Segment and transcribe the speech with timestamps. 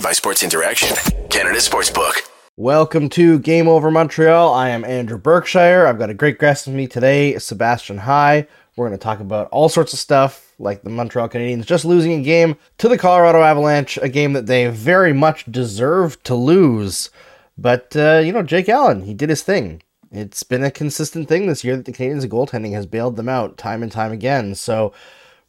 [0.00, 0.96] Powered by Sports Interaction,
[1.28, 2.14] Canada Sportsbook.
[2.56, 4.54] Welcome to Game Over Montreal.
[4.54, 5.86] I am Andrew Berkshire.
[5.86, 8.46] I've got a great guest with me today, Sebastian High.
[8.76, 12.12] We're going to talk about all sorts of stuff, like the Montreal Canadiens just losing
[12.12, 17.10] a game to the Colorado Avalanche, a game that they very much deserved to lose.
[17.58, 19.82] But, uh, you know, Jake Allen, he did his thing.
[20.10, 23.58] It's been a consistent thing this year that the Canadiens' goaltending has bailed them out
[23.58, 24.54] time and time again.
[24.54, 24.94] So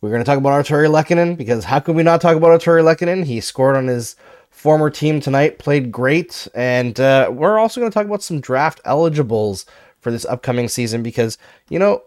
[0.01, 2.83] we're going to talk about Artturi Lehkonen because how could we not talk about Artturi
[2.83, 3.23] Lehkonen?
[3.23, 4.17] He scored on his
[4.61, 6.47] former team tonight, played great.
[6.53, 9.65] And uh, we're also going to talk about some draft eligibles
[10.01, 12.03] for this upcoming season because, you know,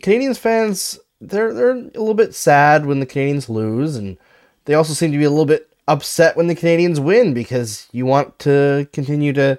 [0.00, 3.96] Canadiens fans, they're, they're a little bit sad when the Canadiens lose.
[3.96, 4.18] And
[4.66, 8.06] they also seem to be a little bit upset when the Canadiens win because you
[8.06, 9.58] want to continue to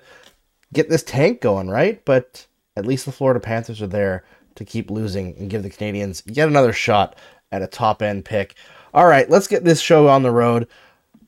[0.71, 2.03] get this tank going, right?
[2.05, 4.23] But at least the Florida Panthers are there
[4.55, 7.17] to keep losing and give the Canadiens yet another shot
[7.51, 8.55] at a top end pick.
[8.93, 10.69] All right, let's get this show on the road.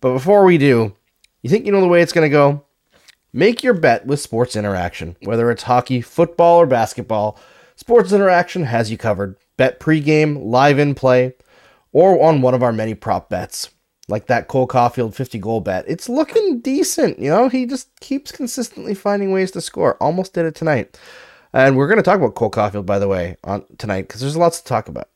[0.03, 0.93] But before we do,
[1.43, 2.65] you think you know the way it's going to go?
[3.33, 5.17] Make your bet with Sports Interaction.
[5.23, 7.37] Whether it's hockey, football, or basketball,
[7.75, 9.35] Sports Interaction has you covered.
[9.57, 11.35] Bet pregame, live in play,
[11.91, 13.69] or on one of our many prop bets
[14.07, 15.85] like that Cole Caufield 50 goal bet.
[15.87, 17.49] It's looking decent, you know.
[17.49, 19.95] He just keeps consistently finding ways to score.
[20.01, 20.97] Almost did it tonight.
[21.53, 24.37] And we're going to talk about Cole Caufield, by the way, on tonight because there's
[24.37, 25.09] lots to talk about.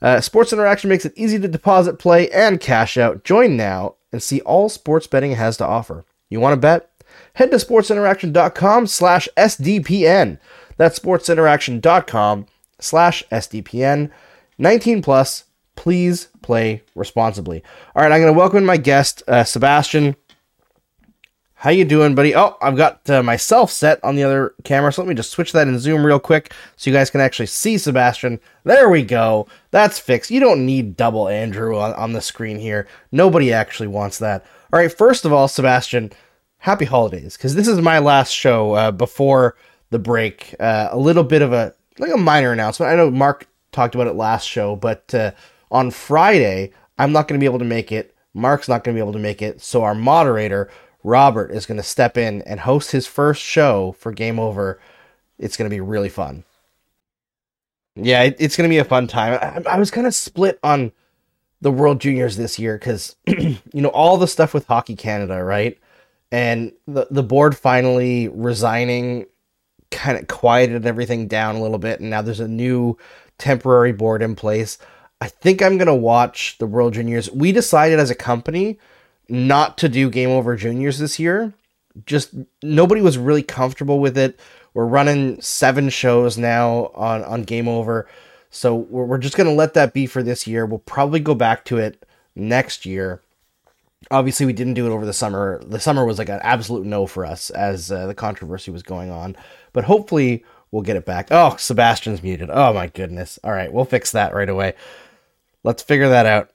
[0.00, 3.24] Uh, sports Interaction makes it easy to deposit, play, and cash out.
[3.24, 6.04] Join now and see all sports betting has to offer.
[6.30, 6.90] You want to bet?
[7.34, 10.38] Head to sportsinteraction.com slash SDPN.
[10.76, 12.46] That's sportsinteraction.com
[12.80, 14.10] slash SDPN.
[14.58, 15.44] 19 plus
[15.78, 17.62] please play responsibly.
[17.94, 20.16] All right, I'm going to welcome my guest, uh, Sebastian.
[21.60, 22.36] How you doing, buddy?
[22.36, 25.50] Oh, I've got uh, myself set on the other camera, so let me just switch
[25.50, 28.38] that in Zoom real quick so you guys can actually see Sebastian.
[28.62, 29.48] There we go.
[29.72, 30.30] That's fixed.
[30.30, 32.86] You don't need double Andrew on, on the screen here.
[33.10, 34.46] Nobody actually wants that.
[34.72, 36.12] All right, first of all, Sebastian,
[36.58, 39.56] happy holidays, because this is my last show uh, before
[39.90, 40.54] the break.
[40.60, 42.92] Uh, a little bit of a like a minor announcement.
[42.92, 45.32] I know Mark talked about it last show, but uh,
[45.72, 48.14] on Friday, I'm not going to be able to make it.
[48.32, 49.60] Mark's not going to be able to make it.
[49.60, 50.70] So our moderator,
[51.08, 54.80] Robert, is going to step in and host his first show for Game Over.
[55.38, 56.44] It's going to be really fun.
[57.96, 59.38] Yeah, it, it's going to be a fun time.
[59.40, 60.92] I, I was kind of split on
[61.60, 65.78] the World Juniors this year because, you know, all the stuff with Hockey Canada, right?
[66.30, 69.26] And the, the board finally resigning
[69.90, 72.00] kind of quieted everything down a little bit.
[72.00, 72.96] And now there's a new
[73.38, 74.78] temporary board in place.
[75.20, 77.30] I think I'm gonna watch the World Juniors.
[77.30, 78.78] We decided as a company
[79.28, 81.52] not to do Game Over Juniors this year.
[82.06, 84.38] Just nobody was really comfortable with it.
[84.74, 88.08] We're running seven shows now on on Game Over,
[88.50, 90.64] so we're, we're just gonna let that be for this year.
[90.64, 93.20] We'll probably go back to it next year.
[94.10, 95.60] Obviously, we didn't do it over the summer.
[95.64, 99.10] The summer was like an absolute no for us as uh, the controversy was going
[99.10, 99.36] on.
[99.72, 101.28] But hopefully, we'll get it back.
[101.30, 102.48] Oh, Sebastian's muted.
[102.50, 103.38] Oh my goodness.
[103.42, 104.74] All right, we'll fix that right away.
[105.64, 106.50] Let's figure that out.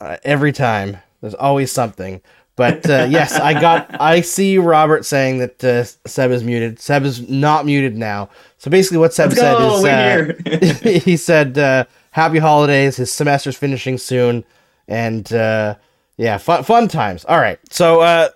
[0.00, 2.20] Uh, every time, there's always something.
[2.54, 3.98] But uh, yes, I got.
[3.98, 6.78] I see Robert saying that uh, Seb is muted.
[6.78, 8.28] Seb is not muted now.
[8.58, 12.96] So basically, what Seb Let's said go, is uh, he said, uh, "Happy holidays.
[12.96, 14.44] His semester's finishing soon,
[14.86, 15.76] and uh,
[16.18, 17.58] yeah, fun fun times." All right.
[17.70, 18.28] So uh,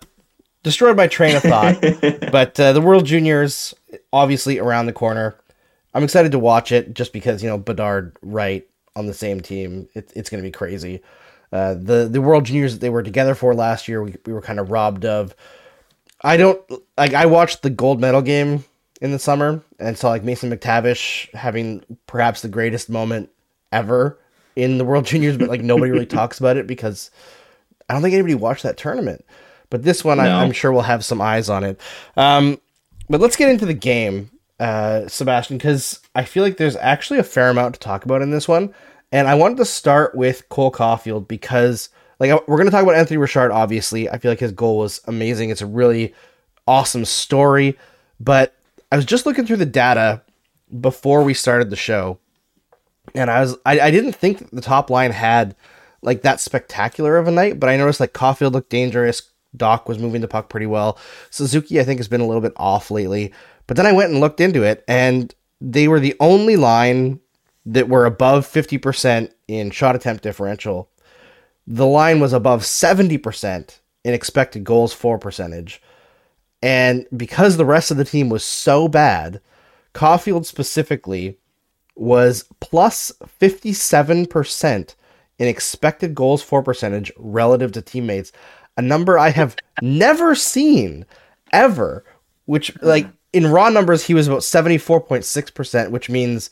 [0.62, 1.78] destroyed my train of thought,
[2.32, 3.74] but the World Juniors
[4.14, 5.36] obviously around the corner.
[5.92, 8.66] I'm excited to watch it just because you know Bedard, right?
[8.96, 9.88] on the same team.
[9.94, 11.02] It, it's going to be crazy.
[11.52, 14.42] Uh, the the World Juniors that they were together for last year, we, we were
[14.42, 15.34] kind of robbed of.
[16.22, 16.60] I don't
[16.96, 17.14] like.
[17.14, 18.64] I watched the gold medal game
[19.00, 23.30] in the summer and saw like Mason McTavish having perhaps the greatest moment
[23.70, 24.18] ever
[24.56, 27.10] in the World Juniors, but like nobody really talks about it because
[27.88, 29.24] I don't think anybody watched that tournament.
[29.68, 30.24] But this one, no.
[30.24, 31.80] I, am sure we'll have some eyes on it.
[32.16, 32.60] Um,
[33.08, 37.24] but let's get into the game uh, Sebastian, because I feel like there's actually a
[37.24, 38.74] fair amount to talk about in this one.
[39.16, 41.88] And I wanted to start with Cole Caufield because,
[42.20, 44.10] like, we're going to talk about Anthony Richard, obviously.
[44.10, 45.48] I feel like his goal was amazing.
[45.48, 46.12] It's a really
[46.66, 47.78] awesome story.
[48.20, 48.54] But
[48.92, 50.20] I was just looking through the data
[50.82, 52.18] before we started the show.
[53.14, 55.56] And I was, I, I didn't think the top line had
[56.02, 59.22] like that spectacular of a night, but I noticed like Caufield looked dangerous.
[59.56, 60.98] Dach was moving the puck pretty well.
[61.30, 63.32] Suzuki, I think, has been a little bit off lately.
[63.66, 67.20] But then I went and looked into it, and they were the only line
[67.66, 70.88] that were above 50% in shot attempt differential.
[71.66, 75.82] The line was above 70% in expected goals for percentage.
[76.62, 79.40] And because the rest of the team was so bad,
[79.94, 81.38] Caufield specifically
[81.96, 83.10] was plus
[83.40, 84.94] 57%
[85.38, 88.32] in expected goals for percentage relative to teammates.
[88.76, 91.06] a number I have never seen
[91.52, 92.04] ever,
[92.44, 96.50] which like in raw numbers he was about 74.6%, which means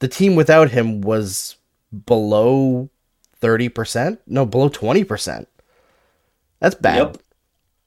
[0.00, 1.56] the team without him was
[2.06, 2.90] below
[3.40, 5.46] 30%, no, below 20%.
[6.60, 6.96] That's bad.
[6.96, 7.16] Yep.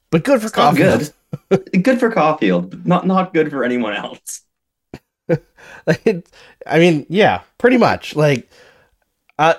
[0.10, 1.14] But good for it's Caufield.
[1.50, 1.84] Good.
[1.84, 4.42] good for Caufield, not not good for anyone else.
[5.88, 8.16] I mean, yeah, pretty much.
[8.16, 8.50] Like
[9.40, 9.56] uh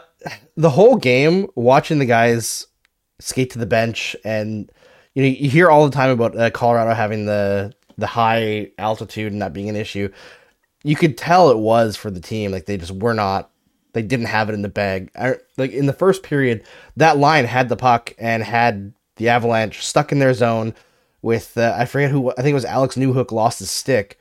[0.57, 2.67] the whole game watching the guys
[3.19, 4.71] skate to the bench and
[5.15, 9.33] you know you hear all the time about uh, Colorado having the the high altitude
[9.33, 10.11] and that being an issue.
[10.83, 13.51] You could tell it was for the team like they just were not
[13.93, 15.11] they didn't have it in the bag.
[15.15, 16.65] I, like in the first period,
[16.97, 20.75] that line had the puck and had the Avalanche stuck in their zone
[21.21, 24.19] with uh, I forget who I think it was Alex Newhook lost his stick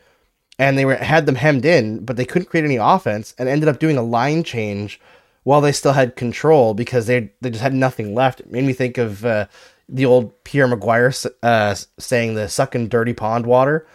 [0.59, 3.67] and they were had them hemmed in, but they couldn't create any offense and ended
[3.69, 4.99] up doing a line change
[5.43, 8.41] while they still had control because they they just had nothing left.
[8.41, 9.47] It made me think of uh,
[9.89, 13.87] the old Pierre McGuire uh, saying the sucking dirty pond water.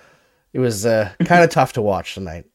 [0.52, 2.46] It was uh, kind of tough to watch tonight.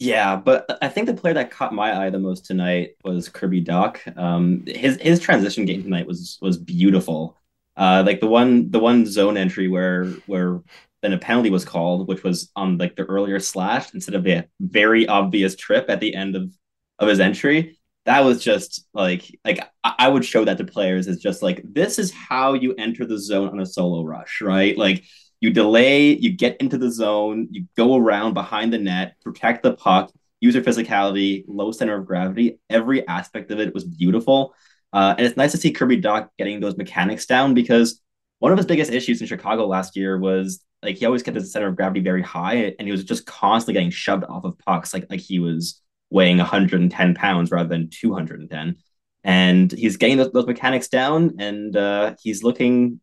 [0.00, 3.62] Yeah, but I think the player that caught my eye the most tonight was Kirby
[3.62, 4.16] Dach.
[4.16, 7.36] Um, his his transition game tonight was was beautiful.
[7.76, 10.62] Uh, like the one the one zone entry where where
[11.02, 14.46] then a penalty was called, which was on like the earlier slash instead of the
[14.60, 16.50] very obvious trip at the end of
[16.98, 17.78] of his entry.
[18.06, 21.98] That was just like like I would show that to players as just like this
[21.98, 24.76] is how you enter the zone on a solo rush, right?
[24.78, 25.04] Like
[25.40, 29.74] you delay, you get into the zone, you go around behind the net, protect the
[29.74, 32.58] puck, use your physicality, low center of gravity.
[32.68, 34.54] Every aspect of it was beautiful.
[34.92, 38.00] Uh, and it's nice to see Kirby Dach getting those mechanics down because
[38.38, 41.52] one of his biggest issues in Chicago last year was like he always kept his
[41.52, 44.92] center of gravity very high and he was just constantly getting shoved off of pucks
[44.94, 48.76] like like he was weighing 110 pounds rather than 210
[49.22, 53.00] and he's getting those, those mechanics down and uh, he's looking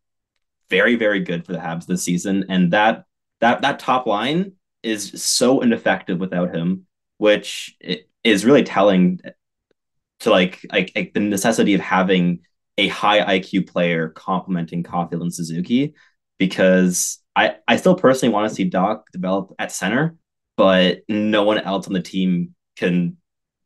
[0.69, 2.45] very, very good for the Habs this season.
[2.49, 3.05] And that
[3.41, 4.53] that that top line
[4.83, 6.85] is so ineffective without him,
[7.17, 7.77] which
[8.23, 9.19] is really telling
[10.21, 12.39] to like like, like the necessity of having
[12.77, 15.93] a high IQ player complementing Caufield and Suzuki,
[16.37, 20.15] because I I still personally want to see Dach develop at center,
[20.55, 23.17] but no one else on the team can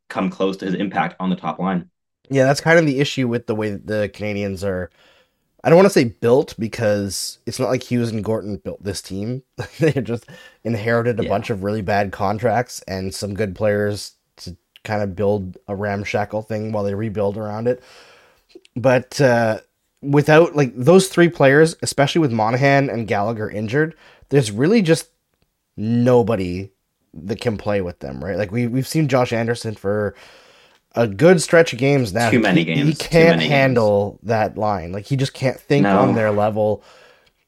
[0.09, 1.89] come close to his impact on the top line.
[2.29, 4.89] Yeah, that's kind of the issue with the way the Canadiens are
[5.63, 9.01] I don't want to say built because it's not like Hughes and Gorton built this
[9.01, 9.43] team.
[9.79, 10.25] they just
[10.63, 11.29] inherited a yeah.
[11.29, 16.41] bunch of really bad contracts and some good players to kind of build a ramshackle
[16.43, 17.83] thing while they rebuild around it.
[18.75, 19.59] But uh,
[20.01, 23.95] without like those three players, especially with Monahan and Gallagher injured,
[24.29, 25.09] there's really just
[25.77, 26.69] nobody
[27.13, 28.37] that can play with them, right?
[28.37, 30.15] Like we we've seen Josh Anderson for
[30.95, 32.29] a good stretch of games now.
[32.29, 32.87] Too many he, games.
[32.89, 34.29] He can't handle games.
[34.29, 34.91] that line.
[34.91, 35.99] Like he just can't think no.
[35.99, 36.83] on their level.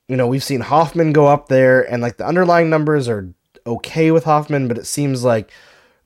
[0.08, 3.34] You know, we've seen Hoffman go up there, and like the underlying numbers are
[3.66, 5.52] okay with Hoffman, but it seems like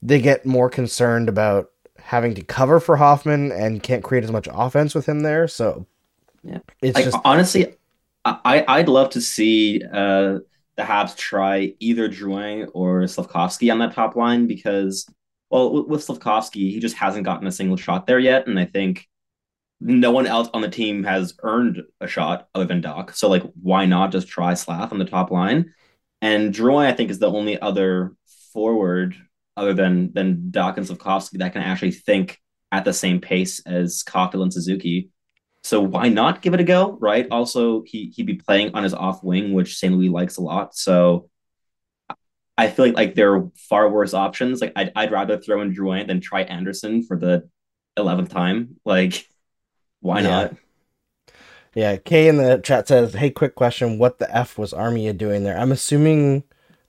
[0.02, 4.48] they get more concerned about having to cover for Hoffman and can't create as much
[4.52, 5.48] offense with him there.
[5.48, 5.86] So,
[6.44, 7.76] yeah, it's like, just honestly,
[8.24, 10.40] I I'd love to see uh
[10.76, 15.08] the Habs try either Drouin or Slafkovsky on that top line because
[15.50, 18.66] well, with, with Slafkovsky, he just hasn't gotten a single shot there yet, and I
[18.66, 19.08] think
[19.80, 23.16] no one else on the team has earned a shot other than Dach.
[23.16, 25.74] So like, why not just try Slav on the top line?
[26.22, 28.16] And Drouin, I think, is the only other
[28.54, 29.16] forward
[29.56, 32.40] other than than Dach and Slafkovsky that can actually think
[32.72, 35.10] at the same pace as Caufield and Suzuki.
[35.64, 37.28] So why not give it a go, right?
[37.30, 39.94] Also, he he'd be playing on his off wing, which St.
[39.94, 40.76] Louis likes a lot.
[40.76, 41.30] So
[42.58, 44.62] I feel like like there are far worse options.
[44.62, 47.48] Like I'd, I'd rather throw in Drouin than try Anderson for the
[47.96, 48.78] eleventh time.
[48.84, 49.28] Like,
[50.02, 50.30] why yeah.
[50.30, 50.56] not?
[51.76, 55.44] Yeah, Kay in the chat says, "Hey, quick question: What the f was Armia doing
[55.44, 56.44] there?" I'm assuming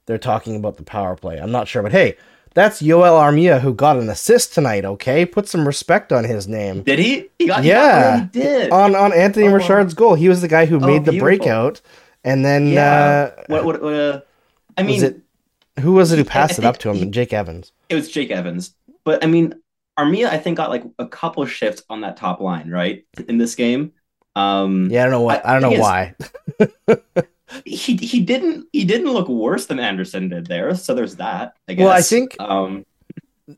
[0.06, 1.38] they're talking about the power play.
[1.38, 2.16] I'm not sure, but hey,
[2.54, 4.86] that's Yoel Armia who got an assist tonight.
[4.86, 6.82] Okay, put some respect on his name.
[6.82, 7.28] Did he?
[7.38, 9.52] He got yeah, he, he did on on Anthony oh.
[9.52, 10.14] Richard's goal.
[10.14, 11.26] He was the guy who oh, made the beautiful.
[11.26, 11.82] breakout,
[12.24, 13.32] and then yeah.
[13.36, 14.20] Uh, what what, what uh,
[14.78, 15.22] I mean
[15.80, 16.96] who was it who passed it up to him?
[16.96, 17.72] He, Jake Evans.
[17.88, 18.74] It was Jake Evans.
[19.04, 19.54] But I mean,
[19.98, 23.04] Armia, I think got like a couple shifts on that top line, right?
[23.28, 23.92] In this game.
[24.36, 26.14] Um, yeah, I don't know what I, I don't know why.
[27.64, 31.54] he he didn't he didn't look worse than Anderson did there, so there's that.
[31.68, 31.84] I guess.
[31.84, 32.86] Well, I think um,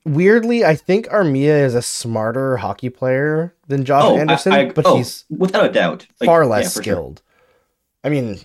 [0.04, 4.70] weirdly, I think Armia is a smarter hockey player than Josh oh, Anderson, I, I,
[4.70, 7.18] but oh, he's without a doubt like, far less yeah, skilled.
[7.18, 7.26] Sure.
[8.04, 8.38] I mean,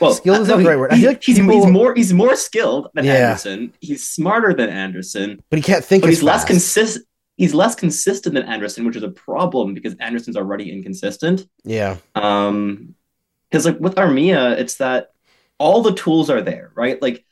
[0.00, 0.92] well, skilled is not the right word.
[0.92, 1.54] I feel like he's, people...
[1.54, 3.30] he's, more he's more skilled than yeah.
[3.30, 3.72] Anderson.
[3.80, 6.02] He's smarter than Anderson, but he can't think.
[6.02, 6.26] But he's fast.
[6.26, 7.06] less consistent.
[7.36, 11.46] he's less consistent than Anderson, which is a problem because Anderson's already inconsistent.
[11.64, 11.96] Yeah.
[12.14, 12.94] Um,
[13.50, 15.10] because like with Armia, it's that
[15.58, 17.00] all the tools are there, right?
[17.02, 17.24] Like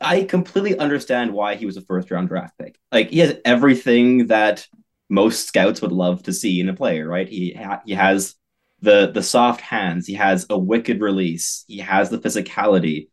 [0.00, 2.78] I completely understand why he was a first round draft pick.
[2.90, 4.66] Like he has everything that
[5.08, 7.28] most scouts would love to see in a player, right?
[7.28, 8.34] He ha- he has
[8.80, 13.08] the the soft hands, he has a wicked release, he has the physicality,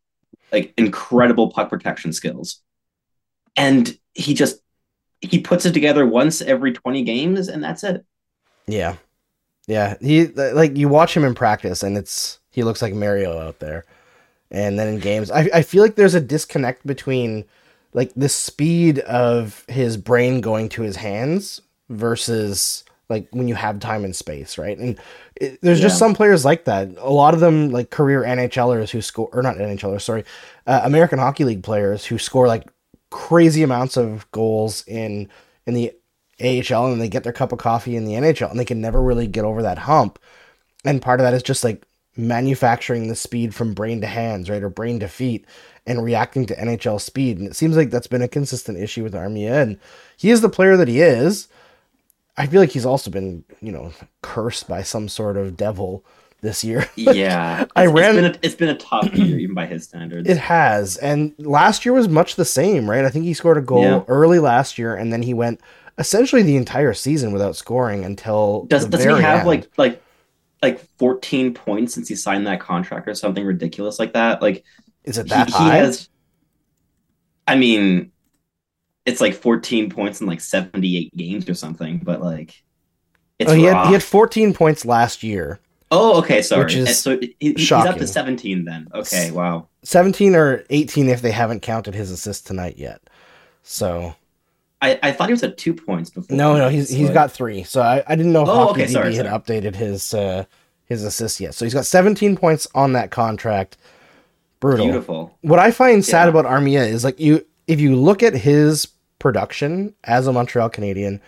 [0.51, 2.62] like incredible puck protection skills.
[3.56, 4.60] And he just
[5.22, 8.03] he puts it together once every 20 games and that's it.
[8.68, 8.96] Yeah.
[9.68, 9.96] Yeah.
[10.01, 13.86] He like you watch him in practice and it's he looks like Mario out there.
[14.50, 17.46] And then in games, I, I feel like there's a disconnect between
[17.94, 23.80] like the speed of his brain going to his hands versus like when you have
[23.80, 24.77] time and space, right?
[24.77, 25.00] And
[25.36, 25.84] it, there's Yeah.
[25.84, 26.89] just some players like that.
[26.98, 30.24] A lot of them, like career NHLers who score, or not NHLers, sorry,
[30.65, 32.68] uh, American Hockey League players who score like
[33.12, 35.30] crazy amounts of goals in
[35.68, 35.91] in the
[36.41, 39.01] AHL, and they get their cup of coffee in the NHL, and they can never
[39.01, 40.18] really get over that hump.
[40.84, 41.86] And part of that is just like
[42.18, 45.46] manufacturing the speed from brain to hands, right, or brain to feet,
[45.86, 47.38] and reacting to NHL speed.
[47.38, 49.80] And it seems like that's been a consistent issue with Armia, and
[50.18, 51.48] he is the player that he is.
[52.41, 56.03] I feel like he's also been, you know, cursed by some sort of devil
[56.41, 56.89] this year.
[56.95, 57.65] Yeah.
[57.75, 60.27] I It's- ran- It's been a, it's been a tough year, even by his standards.
[60.27, 63.05] It has, and last year was much the same, right?
[63.05, 64.03] I think he scored a goal Yeah.
[64.07, 65.62] early last year, and then he went
[66.00, 69.48] essentially the entire season without scoring until Does doesn't he have end.
[69.48, 70.01] like like
[70.63, 74.41] like 14 points since he signed that contract or something ridiculous like that?
[74.41, 74.63] Like
[75.03, 75.75] Is it he, that he high?
[75.77, 76.10] has
[77.48, 78.11] I mean
[79.05, 82.62] it's like 14 points in like 78 games or something, but like
[83.39, 86.63] it's oh, he had he had 14 points last year, Oh, okay, sorry.
[86.65, 88.88] which is so he, he's up to 17 then.
[88.93, 89.67] Okay, wow.
[89.84, 93.01] 17 or 18 if they haven't counted his assist tonight yet.
[93.63, 94.15] So
[94.81, 96.36] I, I thought he was at two points before.
[96.38, 97.63] no, no, he's he's got three.
[97.63, 99.39] So I, I didn't know if Oh, Hockey okay, sorry, DB had sorry.
[99.62, 100.46] updated his uh,
[100.86, 101.53] his assist yet.
[101.55, 103.77] So he's got 17 points on that contract.
[104.60, 104.86] Brutal.
[104.86, 105.38] beautiful.
[105.41, 106.39] what I find sad Yeah.
[106.39, 108.88] about Armia is like you if you look at his
[109.20, 111.22] production as a Montreal Canadien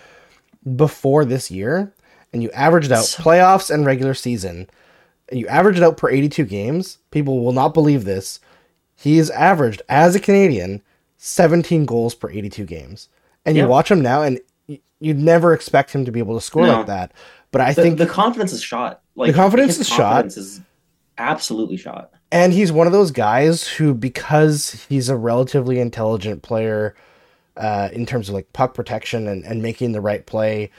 [0.76, 1.94] before this year
[2.32, 4.70] and you averaged out So- playoffs and regular season
[5.30, 8.40] and you average it out per 82 games, people will not believe this.
[8.96, 10.82] He is averaged as a Canadien
[11.18, 13.10] 17 goals per 82 games.
[13.46, 14.40] And you watch him now and
[15.00, 16.78] you'd never expect him to be able to score No.
[16.78, 17.12] like that.
[17.52, 19.02] But I The, think the confidence is shot.
[19.16, 19.98] Like confidence his is shot.
[20.14, 20.62] confidence is
[21.18, 22.12] absolutely shot.
[22.34, 26.96] And he's one of those guys who, because he's a relatively intelligent player
[27.56, 30.72] uh, in terms of like puck protection and, and making the right play,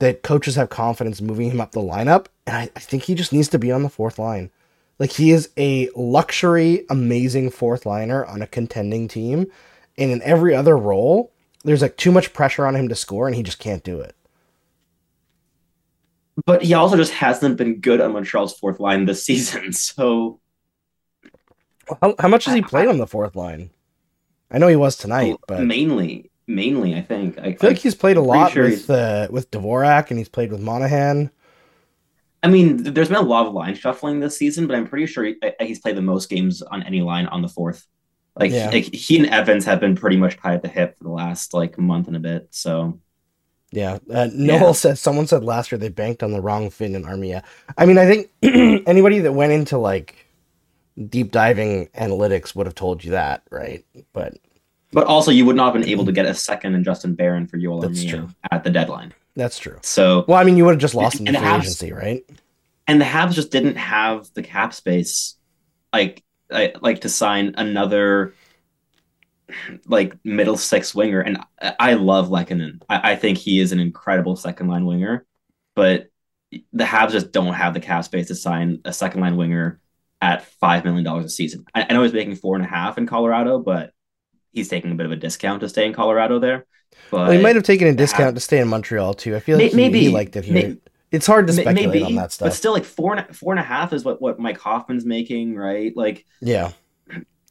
[0.00, 2.26] that coaches have confidence moving him up the lineup.
[2.46, 4.50] And I, I think he just needs to be on the fourth line.
[4.98, 9.50] Like he is a luxury, amazing fourth liner on a contending team.
[9.96, 11.32] And in every other role,
[11.64, 14.14] there's like too much pressure on him to score, and he just can't do it.
[16.44, 19.72] But he also just hasn't been good on Montreal's fourth line this season.
[19.72, 20.40] So
[22.00, 23.70] How, how much has he played on the fourth line?
[24.50, 27.38] I know he was tonight, but mainly, mainly, I think.
[27.38, 30.28] I, I feel like he's played a lot sure with uh, with Dvorak, and he's
[30.28, 31.30] played with Monahan.
[32.42, 35.24] I mean, there's been a lot of line shuffling this season, but I'm pretty sure
[35.24, 37.86] he, he's played the most games on any line on the fourth.
[38.34, 38.70] Like, Yeah.
[38.70, 41.52] like he and Evans have been pretty much tied at the hip for the last
[41.52, 42.48] like month and a bit.
[42.50, 42.98] So
[43.72, 44.72] Yeah, uh, Noel Yeah.
[44.72, 47.42] said someone said last year they banked on the wrong Finn and Armia.
[47.76, 48.30] I mean, I think
[48.86, 50.26] anybody that went into like
[51.08, 53.84] deep diving analytics would have told you that, right?
[54.12, 54.34] But
[54.92, 57.46] But also, you would not have been able to get a second in Justin Barron
[57.46, 58.28] for Yoel That's Armia true.
[58.50, 59.14] at the deadline.
[59.36, 59.78] that's true.
[59.82, 62.24] So, Well, I mean, you would have just lost And free Habs- agency, right?
[62.86, 65.36] and the Habs just didn't have the cap space,
[65.92, 68.34] like, like to sign another,
[69.86, 71.20] like middle six winger.
[71.20, 72.82] And I, I love Lehkonen.
[72.88, 75.24] I, I think he is an incredible second line winger,
[75.74, 76.08] but
[76.72, 79.80] the Habs just don't have the cap space to sign a second line winger
[80.20, 81.64] at five million dollars a season.
[81.74, 83.92] I, I know he's making four and a half in Colorado, but
[84.52, 86.66] he's taking a bit of a discount to stay in Colorado there.
[87.10, 89.34] But Well, he might have taken a discount to stay in Montreal too.
[89.36, 90.54] I feel like maybe- he liked it here.
[90.54, 90.76] may-
[91.12, 92.46] it's hard to speculate on that stuff.
[92.46, 95.04] but still, like four and a, four and a half is what what Mike Hoffman's
[95.04, 95.92] making, right?
[95.96, 96.70] Like yeah,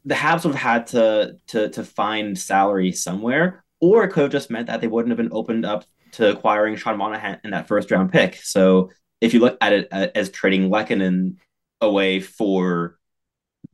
[0.06, 4.32] the Habs would have had to to to find salary somewhere, or it could have
[4.32, 5.84] just meant that they wouldn't have been opened up
[6.14, 8.36] to acquiring Sean Monahan in that first round pick.
[8.36, 11.36] So if you look at it uh, as trading Lehkonen
[11.82, 12.98] away for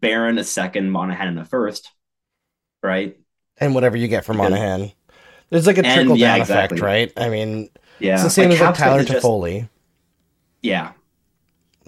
[0.01, 1.91] Barron a second, Monahan a first,
[2.83, 3.17] right?
[3.57, 4.91] and whatever you get from Because- Monahan,
[5.49, 6.81] there's like a trickle down yeah, effect, exactly.
[6.81, 7.13] right?
[7.15, 7.69] I mean,
[7.99, 9.69] Yeah, it's the same Like, as like Tyler is just- Toffoli.
[10.61, 10.91] yeah,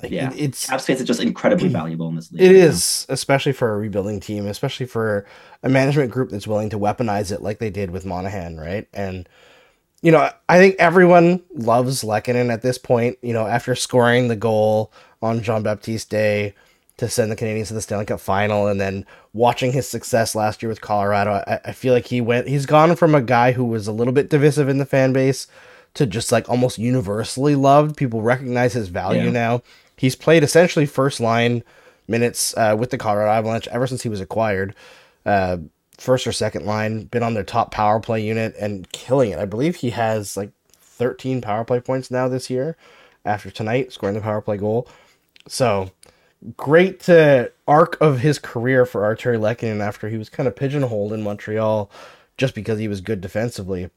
[0.01, 0.31] Like, Yeah.
[0.31, 2.41] it- it's cap space is just incredibly valuable in this league.
[2.41, 3.13] It right now.
[3.13, 5.25] especially for a rebuilding team, especially for
[5.63, 8.87] a management group that's willing to weaponize it like they did with Monahan, right?
[8.93, 9.27] And
[10.01, 13.17] you know, I think everyone loves Lehkonen at this point.
[13.21, 16.53] You know, after scoring the goal on Jean Baptiste Day
[16.97, 20.61] to send the Canadiens to the Stanley Cup final, and then watching his success last
[20.61, 22.47] year with Colorado, I, I feel like he went.
[22.47, 25.47] He's gone from a guy who was a little bit divisive in the fan base
[25.95, 27.97] to just like almost universally loved.
[27.97, 29.31] People recognize his value yeah.
[29.31, 29.61] now.
[29.97, 31.63] He's played essentially first line
[32.07, 34.75] minutes uh, with the Colorado Avalanche ever since he was acquired.
[35.25, 35.57] Uh,
[35.97, 39.39] first or second line, been on their top power play unit and killing it.
[39.39, 42.77] I believe he has like 13 power play points now this year
[43.25, 44.87] after tonight scoring the power play goal.
[45.47, 45.91] So
[46.55, 51.13] great to arc of his career for Artturi Lehkonen after he was kind of pigeonholed
[51.13, 51.89] in Montreal
[52.37, 53.89] just because he was good defensively.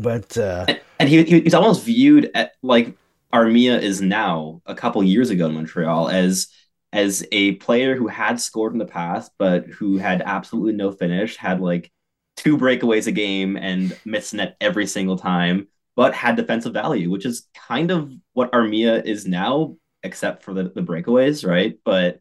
[0.00, 2.96] But uh, and, and he, he's almost viewed at like
[3.32, 6.48] Armia is now a couple years ago in Montreal as
[6.92, 11.36] as a player who had scored in the past, but who had absolutely no finish,
[11.36, 11.90] had like
[12.36, 17.26] two breakaways a game and missed net every single time, but had defensive value, which
[17.26, 21.78] is kind of what Armia is now, except for the, the breakaways, right?
[21.84, 22.20] But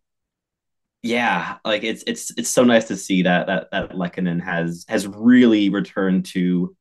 [1.02, 5.08] yeah, like it's it's it's so nice to see that that that Lehkonen has has
[5.08, 6.76] really returned to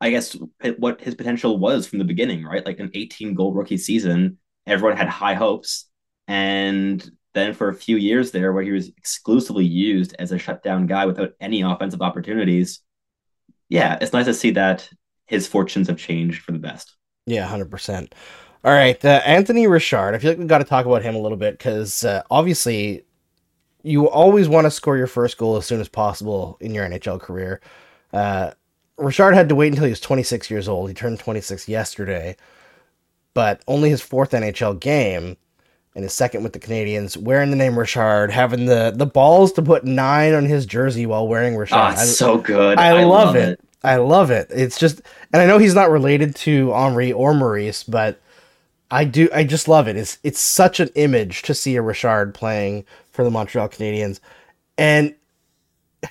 [0.00, 0.36] I guess
[0.78, 2.64] what his potential was from the beginning, right?
[2.64, 5.86] Like an 18 goal rookie season, everyone had high hopes
[6.28, 10.86] and then for a few years there, where he was exclusively used as a shutdown
[10.86, 12.80] guy without any offensive opportunities,
[13.68, 14.88] yeah, it's nice to see that
[15.26, 16.94] his fortunes have changed for the best.
[17.26, 18.14] Yeah, hundred percent.
[18.64, 20.14] All right, uh, Anthony Richard.
[20.14, 23.04] I feel like we've got to talk about him a little bit because uh, obviously
[23.82, 27.20] you always want to score your first goal as soon as possible in your NHL
[27.20, 27.60] career.
[28.12, 28.52] Uh,
[28.96, 30.88] Richard had to wait until he was 26 years old.
[30.88, 32.36] He turned 26 yesterday,
[33.34, 35.36] but only his fourth NHL game
[35.94, 39.62] and his second with the Canadiens, wearing the name Richard, having the the balls to
[39.62, 41.76] put nine on his jersey while wearing Richard.
[41.76, 42.78] Oh, it's I, so good.
[42.78, 43.48] I, I love, love it.
[43.48, 43.60] it.
[43.84, 44.50] I love it.
[44.50, 48.18] It's just, and I know he's not related to Henri or Maurice, but
[48.90, 49.28] I do.
[49.32, 49.96] I just love it.
[49.96, 54.20] It's it's such an image to see a Richard playing for the Montreal Canadiens,
[54.76, 55.14] and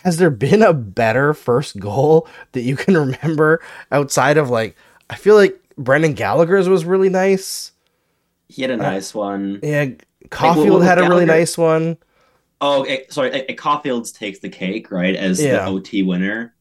[0.03, 4.77] has there been a better first goal that you can remember outside of like?
[5.09, 7.72] I feel like Brendan Gallagher's was really nice.
[8.47, 9.59] He had a uh, nice uh, one.
[9.63, 9.87] Yeah,
[10.29, 11.97] Caufield like, had a really nice one.
[12.61, 13.31] Oh, it, sorry.
[13.31, 15.65] It, Caufield's takes the cake, right, as yeah.
[15.65, 16.55] the OT winner.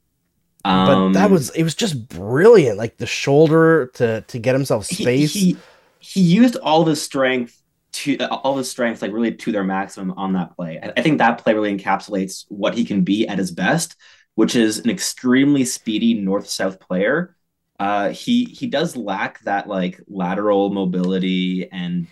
[0.65, 2.79] Um, but that um, was it was just brilliant.
[2.79, 5.33] Like the shoulder to to get himself space.
[5.33, 5.57] He, he,
[5.99, 10.13] he used all the strength to uh, all his strengths like really to their maximum
[10.13, 10.81] on that play.
[10.83, 13.97] I, I think that play really encapsulates what he can be at his best,
[14.35, 17.37] which is an extremely speedy north south player
[17.83, 22.07] uh, he he does lack that like lateral mobility and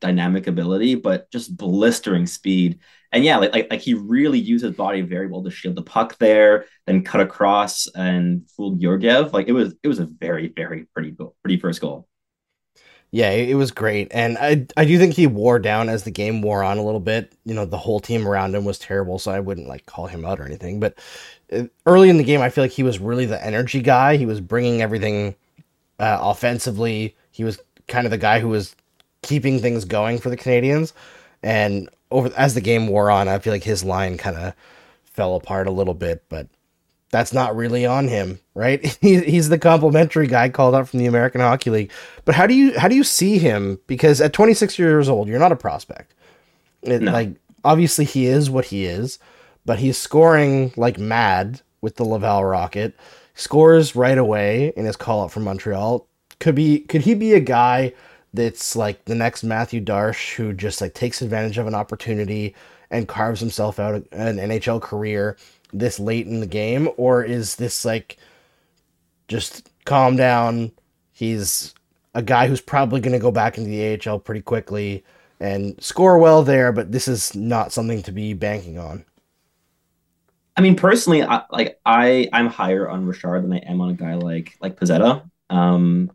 [0.00, 2.78] dynamic ability, but just blistering speed.
[3.10, 5.82] And yeah, like, like like he really used his body very well to shield the
[5.82, 9.32] puck there, then cut across and fooled Georgiev.
[9.32, 12.06] Like it was it was a very very pretty goal, pretty first goal.
[13.10, 16.42] Yeah, it was great, and I I do think he wore down as the game
[16.42, 17.32] wore on a little bit.
[17.46, 20.26] You know, the whole team around him was terrible, so I wouldn't like call him
[20.26, 20.78] out or anything.
[20.78, 20.98] But
[21.50, 24.16] uh, early in the game, I feel like he was really the energy guy.
[24.16, 25.34] He was bringing everything
[25.98, 27.16] uh, offensively.
[27.30, 28.76] He was kind of the guy who was
[29.22, 30.92] keeping things going for the Canadiens.
[31.42, 34.54] And over as the game wore on, I feel like his line kind of
[35.04, 36.48] fell apart a little bit, but
[37.10, 38.84] that's not really on him, right?
[39.00, 41.90] he's the complimentary guy called up from the American Hockey League.
[42.24, 43.80] But how do you how do you see him?
[43.86, 46.14] Because at 26 years old, you're not a prospect.
[46.82, 47.12] It, no.
[47.12, 47.30] Like
[47.64, 49.18] obviously he is what he is,
[49.64, 52.94] but he's scoring like mad with the Laval Rocket.
[53.34, 56.06] Scores right away in his call up from Montreal.
[56.40, 57.92] Could be could he be a guy
[58.34, 62.54] that's like the next Mathieu Darche who just like takes advantage of an opportunity
[62.90, 65.36] and carves himself out an NHL career?
[65.72, 68.18] This late in the game, or is this like
[69.28, 70.72] just calm down?
[71.12, 71.74] He's
[72.14, 75.04] a guy who's probably going to go back into the AHL pretty quickly
[75.40, 79.04] and score well there, but this is not something to be banking on.
[80.56, 83.94] I mean, personally, I, like I, I'm higher on Richard than I am on a
[83.94, 85.28] guy like like Pezzetta.
[85.50, 86.10] Um,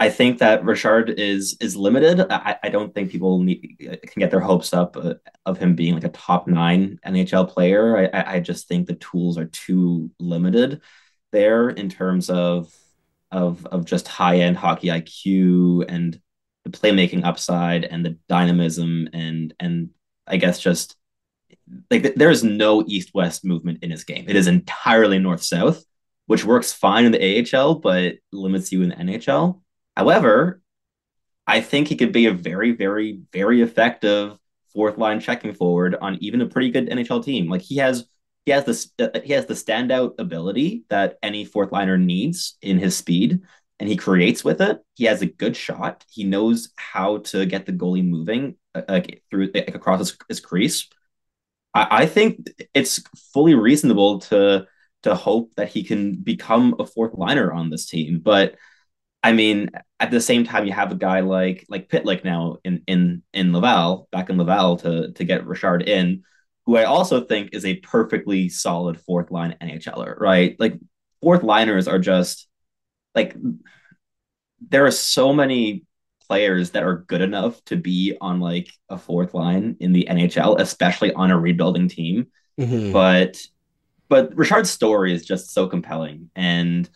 [0.00, 2.20] I think that Richard is is limited.
[2.32, 5.92] I, I don't think people need, can get their hopes up uh, of him being
[5.92, 8.10] like a top nine NHL player.
[8.14, 10.80] I, I just think the tools are too limited
[11.32, 12.74] there in terms of
[13.30, 16.18] of of just high end hockey IQ and
[16.64, 19.90] the playmaking upside and the dynamism and and
[20.26, 20.96] I guess just
[21.90, 24.24] like there is no east west movement in his game.
[24.30, 25.84] It is entirely north south,
[26.24, 29.60] which works fine in the AHL but limits you in the NHL.
[30.00, 30.62] However,
[31.46, 34.38] I think he could be a very, very, very effective
[34.72, 37.50] fourth line checking forward on even a pretty good NHL team.
[37.50, 38.06] Like he has
[38.46, 42.78] he has this uh, he has the standout ability that any fourth liner needs in
[42.78, 43.42] his speed,
[43.78, 44.80] and he creates with it.
[44.94, 46.02] He has a good shot.
[46.08, 50.88] He knows how to get the goalie moving uh, through like, across his, his crease.
[51.74, 53.02] I, I think it's
[53.34, 54.66] fully reasonable to
[55.02, 58.54] to hope that he can become a fourth liner on this team, but.
[59.22, 62.82] I mean, at the same time, you have a guy like like Pitlick now in
[62.86, 66.24] in in Laval, back in Laval to to get Richard in,
[66.66, 70.56] who I also think is a perfectly solid fourth line NHLer, right?
[70.58, 70.78] Like
[71.20, 72.48] fourth liners are just
[73.14, 73.36] like
[74.68, 75.84] there are so many
[76.26, 80.60] players that are good enough to be on like a fourth line in the NHL,
[80.60, 82.28] especially on a rebuilding team.
[82.58, 82.92] Mm-hmm.
[82.92, 83.36] But
[84.08, 86.88] but Richard's story is just so compelling and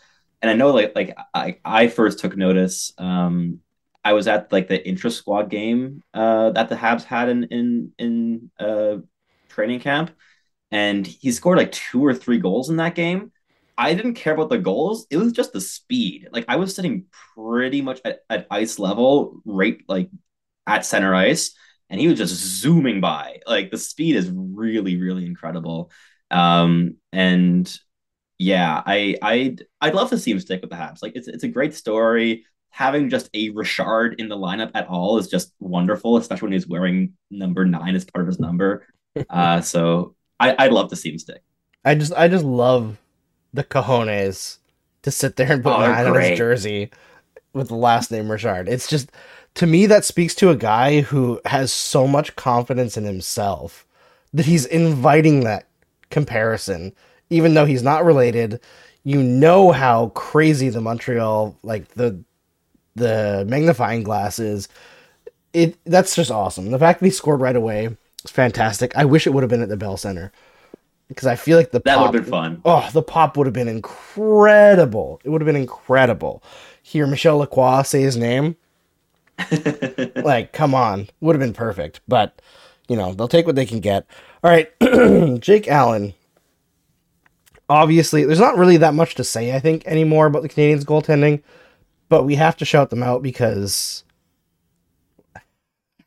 [0.45, 3.61] and I know like like I, I first took notice um
[4.05, 7.93] I was at like the intra squad game uh, that the Habs had in in
[7.99, 8.99] in uh,
[9.49, 10.11] training camp,
[10.71, 13.33] and he scored like two or three goals in that game.
[13.79, 16.29] I didn't care about the goals; it was just the speed.
[16.33, 20.11] Like I was sitting pretty much at, at ice level, right like
[20.67, 21.57] at center ice,
[21.89, 23.41] and he was just zooming by.
[23.47, 25.91] Like the speed is really, really incredible.
[26.31, 27.75] Um, and
[28.39, 31.03] yeah, I I'd I'd love to see him stick with the Habs.
[31.03, 32.45] Like it's it's a great story.
[32.71, 36.67] Having just a Richard in the lineup at all is just wonderful, especially when he's
[36.67, 38.87] wearing number nine as part of his number.
[39.31, 41.41] Uh, so I, I'd love to see him stick.
[41.85, 42.99] I just I just love
[43.53, 44.59] the cojones
[45.03, 46.91] to sit there and put oh, nine on his jersey
[47.53, 48.69] with the last name Richard.
[48.69, 49.13] It's just
[49.55, 53.87] to me that speaks to a guy who has so much confidence in himself
[54.33, 55.67] that he's inviting that
[56.11, 56.93] comparison,
[57.35, 58.61] even though he's not related.
[59.03, 62.23] You know how crazy the Montreal like the
[62.95, 64.69] the magnifying glass is.
[65.53, 66.71] It that's just awesome.
[66.71, 68.97] The fact that he scored right away is fantastic.
[68.97, 70.33] I wish it would have been at the Bell Center
[71.09, 72.63] because I feel like the that would have been fun.
[72.65, 75.21] Oh, the pop would have been incredible.
[75.25, 76.43] It would have been incredible.
[76.83, 78.57] Hear Michel Lacroix say his name.
[80.17, 82.01] like, come on, would have been perfect.
[82.07, 82.41] But
[82.89, 84.07] you know, they'll take what they can get.
[84.43, 84.71] All right,
[85.41, 86.15] Jake Allen.
[87.69, 91.43] Obviously, there's not really that much to say, I think, anymore about the Canadiens' goaltending,
[92.09, 94.05] but we have to shout them out because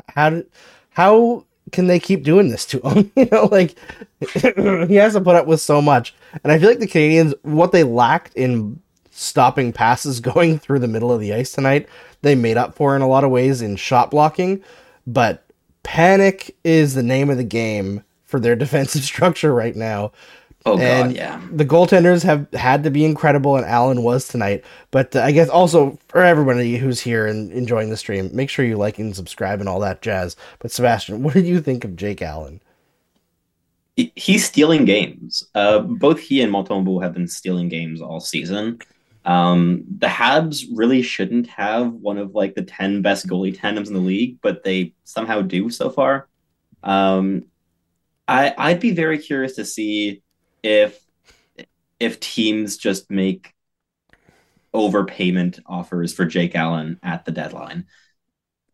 [0.09, 0.47] how did
[0.91, 3.11] how can they keep doing this to him?
[3.15, 3.75] you know, like
[4.19, 6.13] he has to put up with so much.
[6.43, 10.87] And I feel like the Canadiens, what they lacked in stopping passes going through the
[10.87, 11.87] middle of the ice tonight,
[12.21, 14.63] they made up for in a lot of ways in shot blocking.
[15.05, 15.45] But
[15.83, 20.11] panic is the name of the game for their defensive structure right now.
[20.67, 21.41] Oh god, yeah.
[21.51, 24.65] The goaltenders have had to be incredible, and Allen was tonight.
[24.91, 28.65] But uh, I guess also for everybody who's here and enjoying the stream, make sure
[28.65, 30.35] you like and subscribe and all that jazz.
[30.59, 32.61] But Sebastian, what did you think of Jake Allen?
[33.95, 35.47] He's stealing games.
[35.55, 38.79] Uh, both he and Montembeault have been stealing games all season.
[39.25, 43.95] Um, the Habs really shouldn't have one of like the ten best goalie tandems in
[43.95, 46.27] the league, but they somehow do so far.
[46.83, 47.45] Um,
[48.27, 50.21] I I'd be very curious to see
[50.63, 50.99] if
[51.99, 53.53] if teams just make
[54.73, 57.85] overpayment offers for Jake Allen at the deadline.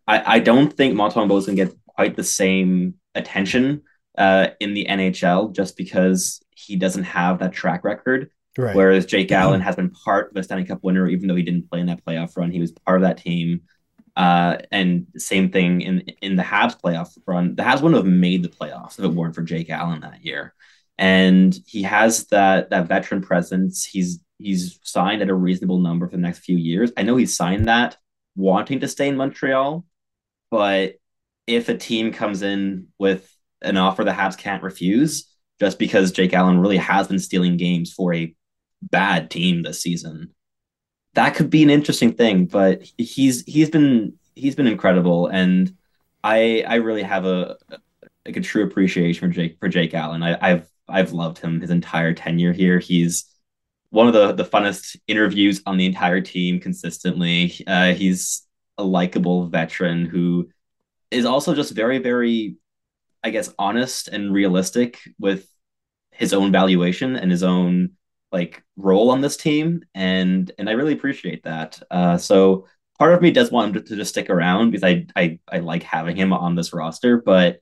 [0.08, 3.84] I, I don't think Montembeault is going to get quite the same attention
[4.18, 8.30] uh, in the NHL just because he doesn't have that track record.
[8.58, 8.76] Right.
[8.76, 9.32] Whereas Jake.
[9.32, 11.88] Allen has been part of a Stanley Cup winner, even though he didn't play in
[11.88, 12.52] that playoff run.
[12.52, 13.62] He was part of that team.
[14.16, 17.56] Uh, and same thing in in the Habs playoff run.
[17.56, 20.54] The Habs wouldn't have made the playoffs if it weren't for Jake Allen that year
[20.98, 23.86] and he has that that veteran presence.
[23.86, 26.92] He's he's signed at a reasonable number for the next few years.
[26.98, 27.98] I know he signed that
[28.36, 29.86] wanting to stay in Montreal,
[30.52, 30.96] but
[31.48, 33.30] if a team comes in with
[33.62, 35.30] an offer the Habs can't refuse,
[35.60, 38.36] just because Jake Allen really has been stealing games for a
[38.82, 40.34] bad team this season,
[41.14, 42.46] that could be an interesting thing.
[42.46, 45.76] But he's he's been he's been incredible, and
[46.24, 47.58] I I really have a
[48.26, 50.24] like a true appreciation for Jake for Jake Allen.
[50.24, 52.80] I, I've I've loved him his entire tenure here.
[52.80, 53.26] He's
[53.90, 57.54] one of the the funnest interviews on the entire team consistently.
[57.68, 58.46] Uh, he's
[58.78, 60.50] a likable veteran who
[61.12, 62.58] is also just very very
[63.24, 65.48] I guess honest and realistic with
[66.12, 67.92] his own valuation and his own
[68.32, 71.82] like role on this team and and I really appreciate that.
[71.92, 72.68] Uh, so
[72.98, 75.60] part of me does want him to, to just stick around because I, I I
[75.60, 77.60] like having him on this roster, but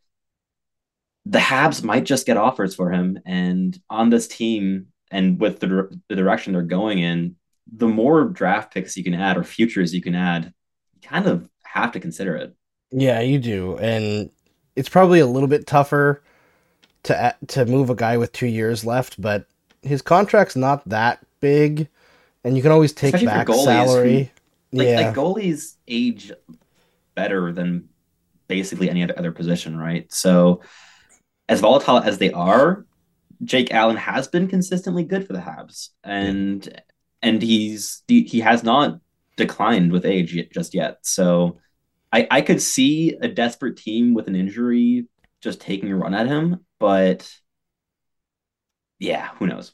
[1.26, 3.20] the Habs might just get offers for him.
[3.26, 7.36] And on this team, and with the, the direction they're going in,
[7.72, 10.54] the more draft picks you can add or futures you can add,
[10.94, 12.56] you kind of have to consider it.
[12.92, 13.78] Yeah, you do.
[13.78, 14.30] And
[14.76, 16.24] it's probably a little bit tougher
[17.04, 19.48] to to move a guy with two years left, but
[19.82, 21.88] his contract's not that big,
[22.44, 24.32] and you can always take Especially back salary.
[24.72, 26.32] Like, yeah, like goalies age
[27.16, 27.90] better than
[28.48, 30.12] basically any other, other position, right?
[30.14, 30.62] So,
[31.52, 32.86] as volatile as they are,
[33.44, 36.82] Jake Allen has been consistently good for the Habs, and
[37.22, 39.00] and he's he has not
[39.38, 41.00] declined with age yet, just yet.
[41.04, 41.60] So,
[42.14, 45.08] I I could see a desperate team with an injury
[45.42, 47.30] just taking a run at him, but
[49.00, 49.74] yeah, who knows?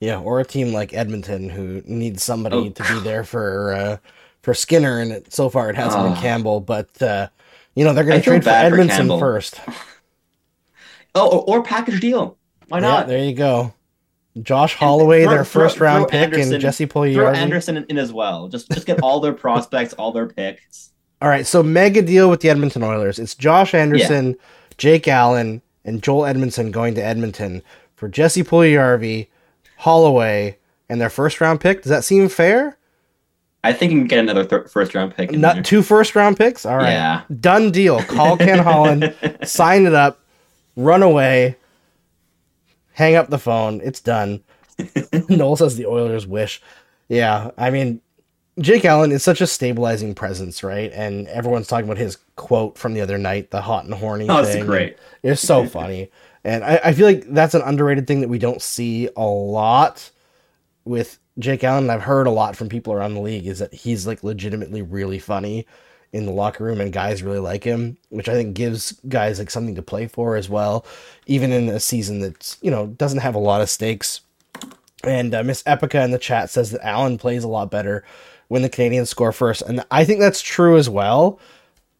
[0.00, 2.70] yeah, or a team like Edmonton who needs somebody Oh.
[2.70, 3.96] to be there for uh,
[4.42, 6.20] for Skinner, and it, so far it hasn't been Oh.
[6.20, 7.28] Campbell, but uh,
[7.74, 9.60] you know they're going to trade for bad for first.
[11.14, 12.36] Oh, or, or package deal.
[12.68, 13.08] Why Yeah, not?
[13.08, 13.74] there you go.
[14.42, 17.34] Josh Holloway, throw- their throw- first round throw pick, Anderson- and Jesse Throw Puljujarvi.
[17.36, 18.48] Anderson in, in as well.
[18.48, 20.90] Just just get all their prospects, all their picks.
[21.20, 23.18] All right, so mega deal with the Edmonton Oilers.
[23.18, 24.36] It's Josh Anderson,
[24.78, 27.62] Jake Allen, and Joel Edmundson going to Edmonton
[27.96, 29.26] for Jesse Puljujarvi,
[29.78, 30.56] Holloway,
[30.88, 31.82] and their first round pick.
[31.82, 32.78] Does that seem fair?
[33.62, 35.32] I think you can get another th- first round pick.
[35.32, 35.62] Not there.
[35.62, 36.64] two first round picks.
[36.64, 37.22] All right, Yeah.
[37.40, 38.00] done deal.
[38.04, 40.19] Call Ken Holland, sign it up,
[40.84, 41.56] run away,
[42.92, 43.80] hang up the phone.
[43.82, 44.42] It's done.
[45.28, 46.60] Noel says the Oilers wish.
[47.08, 48.00] Yeah, I mean,
[48.58, 50.90] Jake Allen is such a stabilizing presence, right?
[50.92, 54.38] And everyone's talking about his quote from the other night, the hot and horny Oh,
[54.38, 54.66] it's thing.
[54.66, 54.96] great.
[55.22, 56.10] It's so funny.
[56.44, 60.10] And I, I feel like that's an underrated thing that we don't see a lot
[60.84, 61.90] with Jake Allen.
[61.90, 65.18] I've heard a lot from people around the league is that he's like legitimately really
[65.18, 65.66] funny
[66.12, 69.50] in the locker room and guys really like him, which I think gives guys like
[69.50, 70.84] something to play for as well,
[71.26, 74.20] even in a season that's, you know, doesn't have a lot of stakes.
[75.04, 78.04] And uh, Miss Epica in the chat says that Allen plays a lot better
[78.48, 79.62] when the Canadiens score first.
[79.62, 81.38] And I think that's true as well.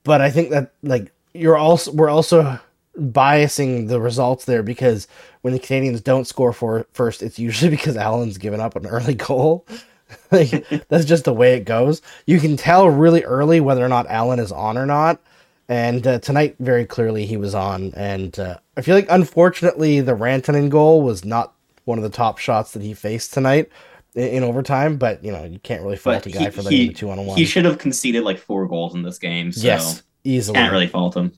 [0.03, 2.59] But I think that like you're also we're also
[2.99, 5.07] biasing the results there because
[5.43, 9.15] when the Canadiens don't score for first, it's usually because Allen's given up an early
[9.15, 9.67] goal.
[10.31, 12.03] like that's just the way it goes.
[12.27, 15.21] You can tell really early whether or not Allen is on or not.
[15.69, 17.95] And uh, tonight, very clearly, he was on.
[17.95, 22.39] And uh, I feel like, unfortunately, the Rantanen goal was not one of the top
[22.39, 23.71] shots that he faced tonight
[24.15, 24.97] in, in overtime.
[24.97, 27.11] But you know, you can't really fault But a guy he, for letting the two
[27.11, 27.39] on one.
[27.39, 29.53] he should have conceded like four goals in this game.
[29.53, 30.57] So yes, easily.
[30.57, 31.33] can't really fault him.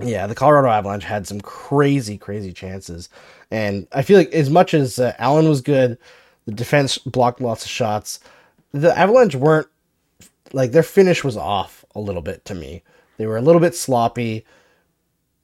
[0.00, 3.10] Yeah, the Colorado Avalanche had some crazy, crazy chances,
[3.50, 5.98] and I feel like as much as uh, Allen was good,
[6.46, 8.20] the defense blocked lots of shots.
[8.72, 9.68] The Avalanche weren't
[10.52, 12.82] like their finish was off a little bit to me.
[13.16, 14.44] They were a little bit sloppy.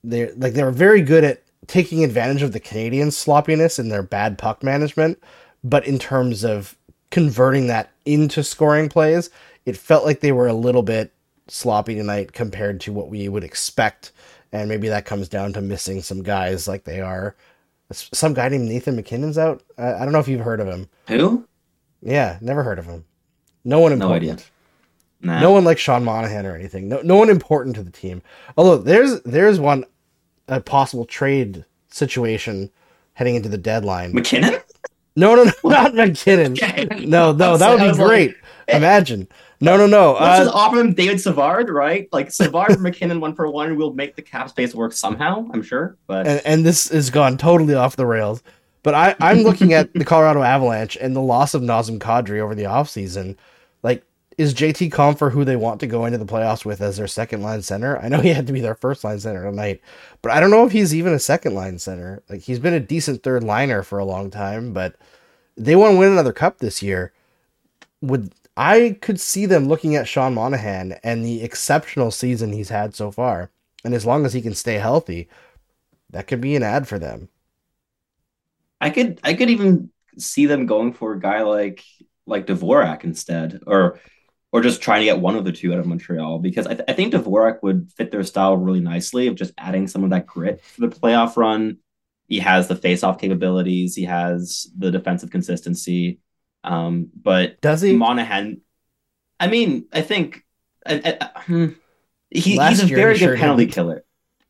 [0.02, 4.02] They like they were very good at taking advantage of the Canadiens' sloppiness and their
[4.02, 5.22] bad puck management,
[5.62, 6.76] but in terms of
[7.10, 9.30] converting that into scoring plays,
[9.66, 11.12] it felt like they were a little bit
[11.48, 14.12] sloppy tonight compared to what we would expect.
[14.52, 17.36] And maybe that comes down to missing some guys like they are.
[17.92, 19.62] Some guy named Nathan MacKinnon's out.
[19.76, 20.88] I, I don't know if you've heard of him.
[21.08, 21.46] Who?
[22.02, 23.04] Yeah, never heard of him.
[23.64, 24.38] No one No idea.
[25.22, 25.40] Nah.
[25.40, 26.88] No one like Sean Monahan or anything.
[26.88, 28.22] No, no one important to the team.
[28.56, 29.84] Although there's there's one
[30.48, 32.70] a possible trade situation
[33.14, 34.14] heading into the deadline.
[34.14, 34.60] MacKinnon?
[35.16, 36.52] No, no, no, not MacKinnon.
[36.52, 36.86] Okay.
[37.06, 38.34] No, no, that would be great.
[38.68, 38.76] eh.
[38.78, 39.28] Imagine.
[39.62, 40.12] No, no, no.
[40.12, 42.08] Let's Uh, just offer him David Savard, right?
[42.12, 45.46] Like Savard and MacKinnon one for one, we'll make the cap space work somehow.
[45.52, 48.42] I'm sure, but and, and this has gone totally off the rails.
[48.82, 52.54] But I, I'm looking at the Colorado Avalanche and the loss of Nazem Kadri over
[52.54, 53.36] the offseason.
[53.82, 54.02] Like,
[54.38, 57.42] is JT Compher who they want to go into the playoffs with as their second
[57.42, 57.98] line center?
[57.98, 59.82] I know he had to be their first line center tonight,
[60.22, 62.22] but I don't know if he's even a second line center.
[62.30, 64.96] Like, he's been a decent third liner for a long time, but
[65.58, 67.12] they want to win another cup this year.
[68.00, 72.94] Would I could see them looking at Sean Monahan and the exceptional season he's had
[72.94, 73.50] so far,
[73.84, 75.30] and as long as he can stay healthy,
[76.10, 77.30] that could be an ad for them.
[78.78, 81.82] I could I could even see them going for a guy like
[82.26, 83.98] like Dvorak instead, or
[84.52, 86.84] or just trying to get one of the two out of Montreal because I, th-
[86.86, 90.26] I think Dvorak would fit their style really nicely of just adding some of that
[90.26, 91.78] grit for the playoff run.
[92.28, 93.94] He has the face-off capabilities.
[93.94, 96.18] He has the defensive consistency.
[96.64, 97.94] Um, but Does he?
[97.96, 98.60] Monahan,
[99.38, 100.44] I mean, I think
[100.86, 101.66] I, I, hmm,
[102.30, 103.74] he, he's a very good sure penalty didn't.
[103.74, 104.04] killer.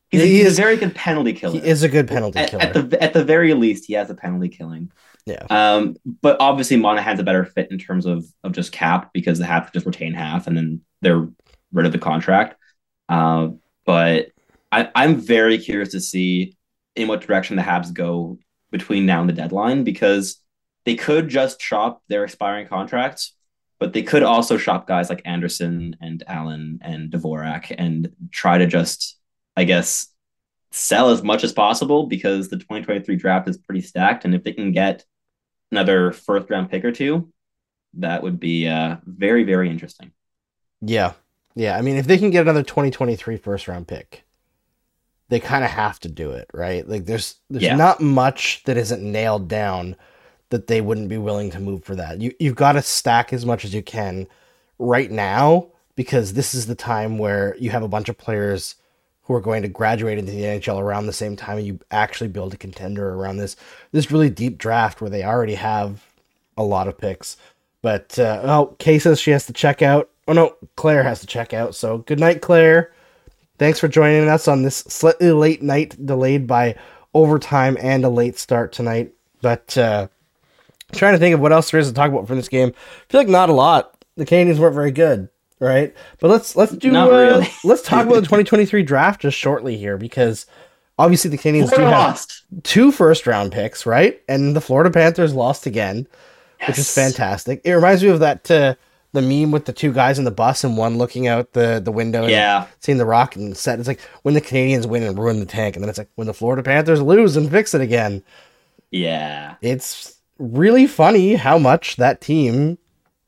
[0.09, 2.39] He's, a, he he's is- a very good penalty killer He is a good penalty
[2.39, 2.63] at, killer.
[2.63, 4.91] at the at the very least, he has a penalty killing.
[5.25, 5.45] Yeah.
[5.49, 9.45] Um, but obviously Monahan's a better fit in terms of of just cap because the
[9.45, 11.27] Habs just retain half and then they're
[11.71, 12.55] rid of the contract.
[13.07, 13.49] Uh,
[13.85, 14.31] but
[14.71, 16.57] I, I'm very curious to see
[16.95, 18.37] in what direction the Habs go
[18.71, 20.40] between now and the deadline because
[20.85, 23.35] they could just shop their expiring contracts,
[23.79, 28.67] but they could also shop guys like Anderson and Allen and Dvorak and try to
[28.67, 29.17] just,
[29.55, 30.07] I guess,
[30.71, 34.25] sell as much as possible because the 2023 draft is pretty stacked.
[34.25, 35.03] And if they can get
[35.71, 37.31] another first round pick or two,
[37.95, 40.11] that would be uh, very, very interesting.
[40.81, 41.13] Yeah.
[41.55, 41.77] Yeah.
[41.77, 44.23] I mean, if they can get another 2023 first round pick,
[45.29, 46.87] they kind of have to do it, right?
[46.87, 47.75] Like there's there's yeah.
[47.75, 49.95] not much that isn't nailed down
[50.51, 52.21] that they wouldn't be willing to move for that.
[52.21, 54.27] You you've got to stack as much as you can
[54.77, 58.75] right now because this is the time where you have a bunch of players
[59.23, 62.27] who are going to graduate into the NHL around the same time and you actually
[62.27, 63.55] build a contender around this
[63.91, 66.05] this really deep draft where they already have
[66.57, 67.37] a lot of picks.
[67.81, 70.09] But uh, oh, Kay says she has to check out.
[70.27, 71.75] Oh no, Claire has to check out.
[71.75, 72.93] So good night, Claire.
[73.57, 76.75] Thanks for joining us on this slightly late night, delayed by
[77.13, 79.13] overtime and a late start tonight.
[79.41, 80.07] But uh,
[80.91, 82.73] trying to think of what else there is to talk about from this game.
[82.75, 84.05] I feel like not a lot.
[84.17, 85.93] The Canadiens weren't very good, right?
[86.19, 87.47] But let's let's do uh, really.
[87.63, 90.45] let's talk about the 2023 draft just shortly here because
[90.99, 92.43] obviously the Canadiens do lost.
[92.53, 94.21] have two first round picks, right?
[94.27, 96.07] And the Florida Panthers lost again
[96.61, 96.69] yes.
[96.69, 97.61] which is fantastic.
[97.63, 98.75] It reminds me of that uh,
[99.13, 101.91] the meme with the two guys in the bus and one looking out the, the
[101.91, 102.67] window yeah.
[102.79, 103.79] seeing the rock and set.
[103.79, 106.27] It's like when the Canadiens win and ruin the tank, and then it's like when
[106.27, 108.23] the Florida Panthers lose and fix it again.
[108.91, 109.55] Yeah.
[109.61, 112.77] It's really funny how much that team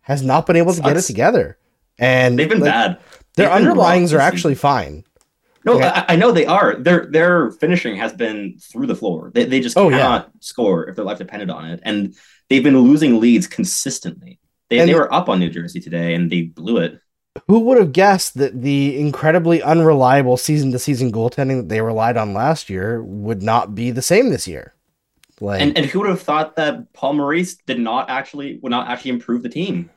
[0.02, 1.58] has not been able to get it together.
[1.98, 3.00] And they've been like, bad.
[3.36, 5.04] Their they've underlyings are actually fine.
[5.66, 5.88] No, okay.
[5.88, 6.76] I, I, know they are.
[6.76, 9.32] Their their finishing has been through the floor.
[9.34, 10.40] They, they just oh, cannot yeah.
[10.42, 11.80] score if their life depended on it.
[11.84, 12.16] And
[12.50, 14.40] they've been losing leads consistently.
[14.70, 17.00] They, they were up on New Jersey today and they blew it.
[17.48, 22.18] Who would have guessed that the incredibly unreliable season to season goaltending that they relied
[22.18, 24.74] on last year would not be the same this year?
[25.40, 28.88] Like, and, and who would have thought that Paul Maurice did not actually would not
[28.88, 29.90] actually improve the team?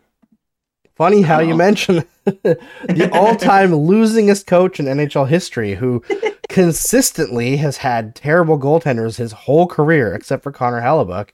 [0.94, 6.02] Funny how you mention the all-time losingest coach in NHL history, who
[6.48, 11.28] consistently has had terrible goaltenders his whole career, except for Connor Hellebuyck.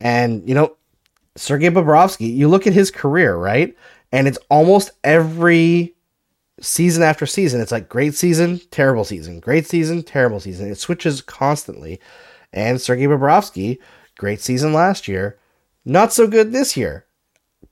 [0.00, 0.76] And, you know,
[1.36, 3.76] Sergei Bobrovsky, you look at his career, right?
[4.10, 5.94] And it's almost every
[6.60, 7.60] season after season.
[7.60, 10.70] It's like great season, terrible season, great season, terrible season.
[10.70, 12.00] It switches constantly.
[12.52, 13.78] And Sergei Bobrovsky,
[14.18, 15.38] great season last year,
[15.84, 17.06] not so good this year.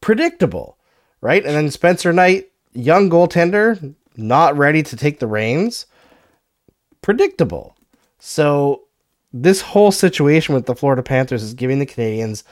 [0.00, 0.78] Predictable,
[1.20, 1.44] right?
[1.44, 5.86] And then Spencer Knight, young goaltender, not ready to take the reins.
[7.02, 7.76] Predictable.
[8.18, 8.84] So
[9.32, 12.42] this whole situation with the Florida Panthers is giving the Canadiens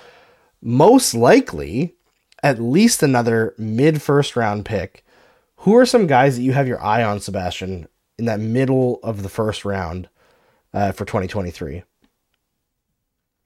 [0.60, 1.94] most likely
[2.42, 5.04] at least another mid first round pick.
[5.62, 9.22] Who are some guys that you have your eye on, Sebastian, in that middle of
[9.22, 10.08] the first round
[10.72, 11.82] uh, for 2023?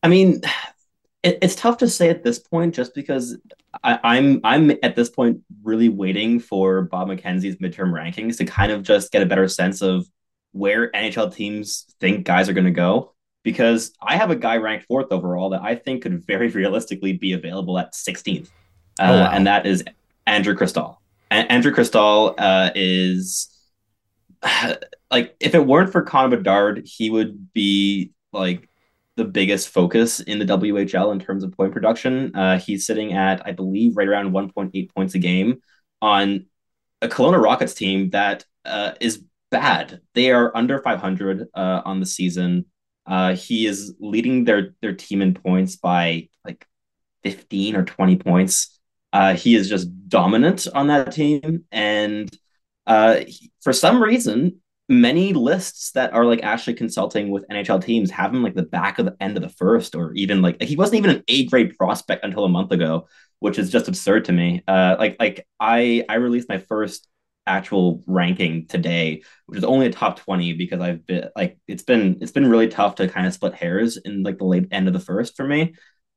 [0.02, 0.40] I mean,
[1.22, 3.36] it, it's tough to say at this point, just because
[3.84, 8.72] I, I'm I'm at this point really waiting for Bob McKenzie's midterm rankings to kind
[8.72, 10.06] of just get a better sense of
[10.52, 13.12] where NHL teams think guys are going to go
[13.42, 17.32] because I have a guy ranked fourth overall that I think could very realistically be
[17.32, 18.48] available at 16th.
[18.98, 19.30] Uh, oh, wow.
[19.32, 19.82] And that is
[20.26, 20.98] Andrew Cristall.
[21.30, 23.48] A- Andrew Cristall uh, is
[25.10, 28.68] like, if it weren't for Connor Bedard, he would be like
[29.16, 32.35] the biggest focus in the WHL in terms of point production.
[32.35, 35.61] Uh, he's sitting at, I believe, right around 1.8 points a game
[36.01, 36.46] on
[37.03, 40.01] a Kelowna Rockets team that uh, is bad.
[40.14, 42.66] They are under 500 uh, on the season.
[43.07, 46.66] Uh, he is leading their their team in points by like
[47.25, 48.79] 15 or 20 points.
[49.12, 52.31] Uh, he is just dominant on that team, and
[52.87, 54.62] uh, he, for some reason,
[54.92, 58.98] many lists that are like actually consulting with NHL teams have him like the back
[58.98, 61.76] of the end of the first, or even like he wasn't even an A grade
[61.76, 63.09] prospect until a month ago,
[63.40, 64.62] which is just absurd to me.
[64.68, 67.09] Uh, like like I I released my first
[67.46, 72.18] actual ranking today, which is only a top 20 because I've been like it's been
[72.20, 74.94] it's been really tough to kind of split hairs in like the late end of
[74.94, 75.74] the first for me.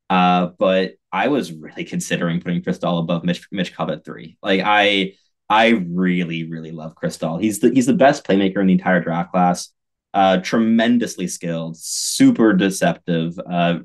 [0.08, 4.38] Uh, but I was really considering putting Cristall above Mitch Michkov three.
[4.42, 5.14] Like I
[5.48, 7.40] I really, really love Cristall.
[7.40, 9.70] He's the he's the best playmaker in the entire draft class.
[10.12, 13.80] Uh, tremendously skilled, super deceptive, uh,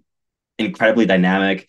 [0.57, 1.67] incredibly dynamic.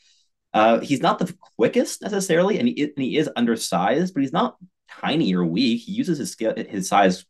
[0.54, 4.56] Uh, he's not the quickest necessarily, and he, and he is undersized, but he's not
[4.88, 5.80] tiny or weak.
[5.80, 7.24] He uses his skill, his size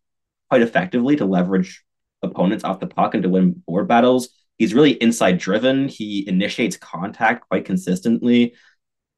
[0.51, 1.83] quite effectively to leverage
[2.23, 4.29] opponents off the puck and to win board battles.
[4.59, 5.89] He's really inside driven.
[5.89, 8.55] He initiates contact quite consistently.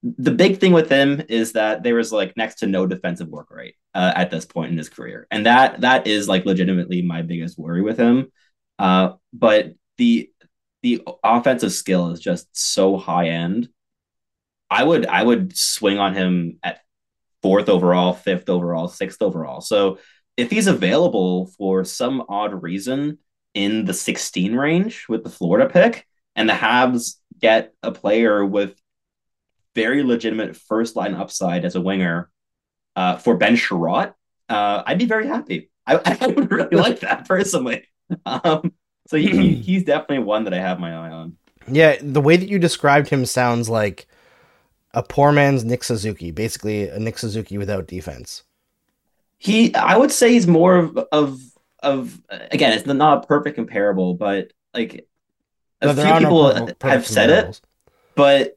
[0.05, 3.51] The big thing with him is that there was like next to no defensive work
[3.51, 7.23] rate uh, at this point in his career, and that that is like legitimately my
[7.23, 8.31] biggest worry with him.
[8.79, 10.31] Uh, but the
[10.83, 13.69] the offensive skill is just so high end.
[14.71, 16.81] I would I would swing on him at
[17.43, 19.63] fourth overall, fifth overall, sixth overall.
[19.63, 19.99] So
[20.37, 23.19] if he's available for some odd reason,
[23.55, 28.75] in the 16 range with the Florida pick, and the Habs get a player with
[29.75, 32.31] very legitimate first line upside as a winger
[32.97, 34.15] uh, for Ben Chiarot,
[34.49, 35.71] uh, I'd be very happy.
[35.87, 37.85] I, I would really like that personally.
[38.25, 38.73] Um,
[39.07, 41.37] so he, he, he's definitely one that I have my eye on.
[41.67, 44.07] Yeah, the way that you described him sounds like
[44.93, 48.45] a poor man's Nick Suzuki, basically a Nick Suzuki without defense.
[49.39, 51.41] He, I would say, he's more of of,
[51.83, 55.07] of again, it's not a perfect comparable, but like
[55.83, 57.61] a No, few no people perfect- have said it,
[58.15, 58.57] but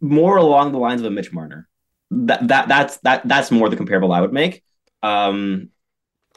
[0.00, 1.68] more along the lines of a Mitch Marner.
[2.10, 4.62] That that that's that that's more the comparable I would make.
[5.02, 5.70] Um,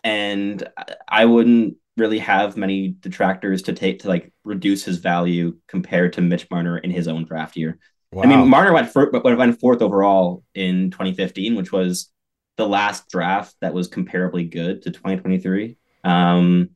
[0.04, 0.68] and
[1.08, 6.22] I- wouldn't really have many detractors to take to like reduce his value compared to
[6.22, 7.80] Mitch Marner in his own draft year.
[8.12, 8.24] Wow.
[8.24, 12.12] I mean, Marner went for, went fourth overall in 2015, which was
[12.58, 15.78] the last draft that was comparably good to 2023.
[16.04, 16.70] Um,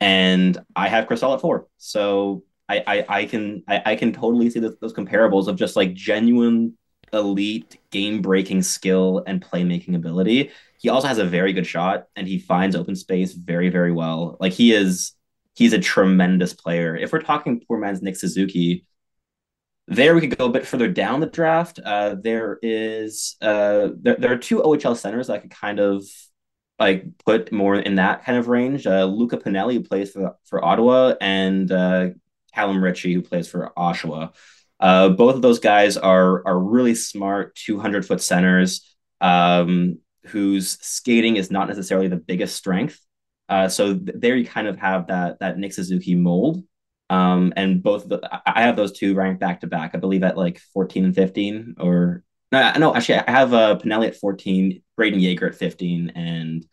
[0.00, 4.50] and I have Cristall at four, so I I, I can I, I can totally
[4.50, 6.76] see those, those comparables of just like genuine
[7.12, 10.50] elite game breaking skill and playmaking ability.
[10.78, 14.36] He also has a very good shot, and he finds open space very very well.
[14.40, 15.12] Like he is
[15.54, 16.96] he's a tremendous player.
[16.96, 18.86] If we're talking poor man's Nick Suzuki,
[19.88, 21.78] there we could go a bit further down the draft.
[21.84, 26.04] Uh, there is uh, there, there are two OHL centers that I could kind of
[26.78, 28.86] like put more in that kind of range.
[28.86, 32.08] Uh, Luca Pinelli, plays for for Ottawa, and uh,
[32.56, 34.34] Callum Ritchie, who plays for Oshawa.
[34.80, 40.78] Uh, both of those guys are are really smart, two hundred foot centers, um, whose
[40.80, 42.98] skating is not necessarily the biggest strength.
[43.48, 46.64] Uh, so th- there you kind of have that that Nick Suzuki mold.
[47.10, 49.90] Um, and both the, I I have those two ranked back to back.
[49.94, 54.08] I believe at like 14 and 15 or no, no, actually I have uh, Pinelli
[54.08, 56.66] at 14, Brayden Yager at 15 and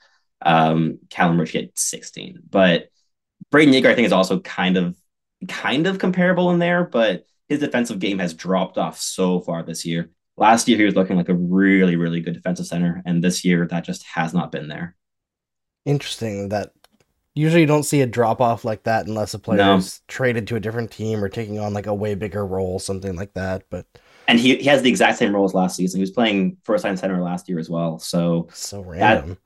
[0.45, 2.39] um, Callum Ritchie at 16.
[2.49, 2.87] But
[3.51, 4.95] Brayden Yager I think is also kind of
[5.47, 9.85] kind of comparable in there, but his defensive game has dropped off so far this
[9.85, 10.09] year.
[10.37, 13.67] Last year he was looking like a really really good defensive center and this year
[13.67, 14.95] that just has not been there.
[15.85, 16.71] Interesting that
[17.35, 19.75] usually you don't see a drop off like that unless a player No.
[19.77, 23.15] is traded to a different team or taking on like a way bigger role, something
[23.15, 23.63] like that.
[23.69, 23.85] But
[24.27, 25.97] And he, he has the exact same role as last season.
[25.99, 27.99] He was playing first line center last year as well.
[27.99, 29.37] So so random.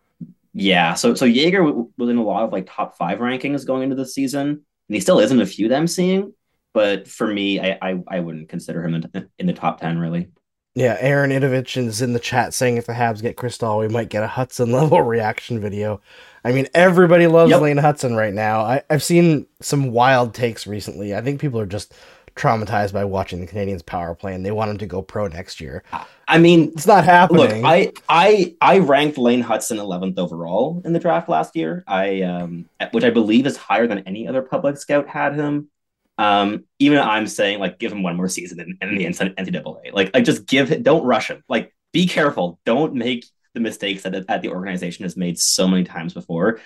[0.53, 3.83] Yeah, so so Yager w- was in a lot of like top five rankings going
[3.83, 6.33] into the season, he still is in a few that I'm seeing.
[6.73, 10.29] But for me, I I, I wouldn't consider him in, in the top ten really.
[10.75, 14.09] Yeah, Aaron Idovich is in the chat saying if the Habs get Cristall, we might
[14.09, 16.01] get a Hutson level reaction video.
[16.43, 17.61] I mean, everybody loves Yep.
[17.61, 18.61] Lane Hutson right now.
[18.61, 21.15] I, I've seen some wild takes recently.
[21.15, 21.93] I think people are just
[22.38, 25.59] traumatized by watching the Canadiens power play and they want him to go pro next
[25.59, 25.83] year.
[26.27, 27.41] I mean, It's not happening.
[27.41, 31.83] look, I I I ranked Lane Hutson 11th overall in the draft last year.
[31.88, 35.69] I um, which I believe is higher than any other public scout had him.
[36.17, 39.93] Um, even I'm saying like give him one more season in, in the NCAA.
[39.93, 40.83] Like, like just give it.
[40.83, 41.43] Don't rush him.
[41.47, 42.59] Like, be careful.
[42.65, 46.59] Don't make the mistakes that, that the organization has made so many times before.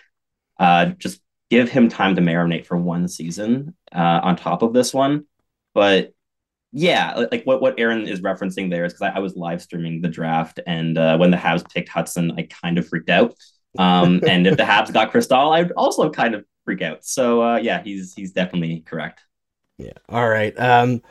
[0.59, 4.93] Uh, just give him time to marinate for one season uh, on top of this
[4.93, 5.25] one.
[5.73, 6.13] But
[6.71, 10.01] yeah, like- what, what Aaron is referencing there is because I, I was live streaming
[10.01, 13.35] the draft, and uh, when the Habs picked Hutson, I kind of freaked out.
[13.77, 17.03] Um, and if the Habs got Cristall, I'd also kind of freak out.
[17.03, 19.21] So uh, yeah, he's he's definitely correct.
[19.77, 19.93] Yeah.
[20.09, 20.57] All right.
[20.59, 21.01] Um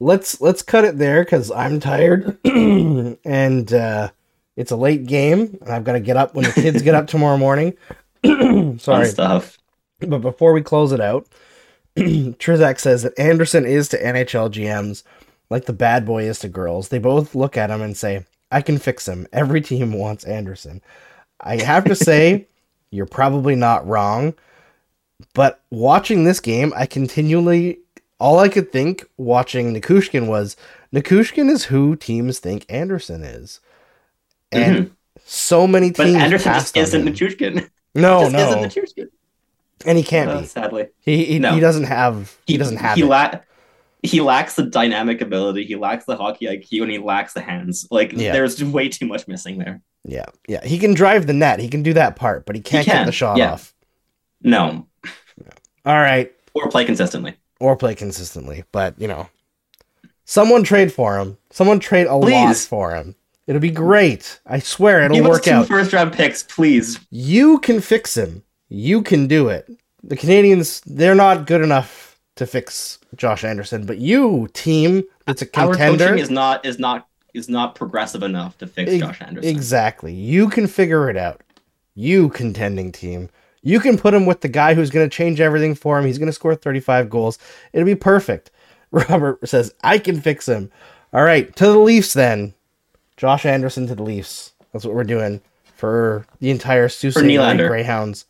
[0.00, 4.10] let's let's cut it there cuz I'm tired and uh
[4.56, 7.06] it's a late game and I've got to get up when the kids get up
[7.08, 7.74] tomorrow morning.
[8.24, 9.06] Fun Sorry.
[9.08, 9.58] stuff.
[10.00, 11.26] But before we close it out,
[12.38, 15.02] Trizak says that Anderson is to NHL GMs
[15.50, 16.88] like the bad boy is to girls.
[16.88, 20.82] They both look at him and say, "I can fix him." Every team wants Anderson.
[21.40, 22.48] I have to say,
[22.90, 24.34] you're probably not wrong.
[25.34, 27.80] But watching this game, I continually
[28.20, 30.56] all I could think watching Nichushkin was
[30.92, 33.60] Nichushkin is who teams think Anderson is.
[34.50, 34.92] And mm-hmm.
[35.24, 36.14] so many teams.
[36.14, 37.14] But Anderson just isn't him.
[37.14, 37.70] Nichushkin.
[37.94, 38.62] No, just no.
[38.62, 39.08] isn't Nichushkin.
[39.86, 40.46] And he can't Uh, be.
[40.46, 41.52] sadly, He he, No.
[41.54, 43.40] he doesn't have he, doesn't have he la-
[44.02, 45.64] he lacks the dynamic ability.
[45.64, 47.86] He lacks the hockey IQ, and he lacks the hands.
[47.90, 48.32] Like Yeah.
[48.32, 49.82] there's way too much missing there.
[50.04, 50.64] yeah, yeah.
[50.64, 51.58] He can drive the net.
[51.60, 53.52] He can do that part, but he can't get can, the shot yeah.
[53.54, 53.74] off.
[54.42, 54.86] No,
[55.84, 57.34] All right, or play consistently.
[57.60, 58.62] or play consistently.
[58.70, 59.28] But you know,
[60.24, 61.38] someone trade for him.
[61.50, 62.66] Someone trade a lot Please.
[62.66, 63.16] for him.
[63.48, 64.38] It'll be great.
[64.46, 65.66] I swear it'll Give us work two out.
[65.68, 67.00] first round picks, please.
[67.10, 68.42] You can fix him.
[68.68, 69.68] You can do it.
[70.02, 75.46] The Canadiens, they're not good enough to fix Josh Anderson, but you, team, that's a
[75.58, 76.04] Our contender.
[76.06, 79.48] coaching is not is not is not progressive enough to fix Ex- Josh Anderson.
[79.50, 80.12] Exactly.
[80.14, 81.42] You can figure it out.
[81.94, 83.28] You contending team.
[83.62, 86.06] You can put him with the guy who's going to change everything for him.
[86.06, 87.38] He's going to score 35 goals.
[87.72, 88.50] It'll be perfect.
[88.90, 90.70] Robert says, I can fix him.
[91.12, 92.54] All right, to the Leafs then.
[93.16, 94.52] Josh Anderson to the Leafs.
[94.72, 95.40] That's what we're doing
[95.76, 97.16] for the entire Ste.
[97.16, 98.26] Marie Greyhounds.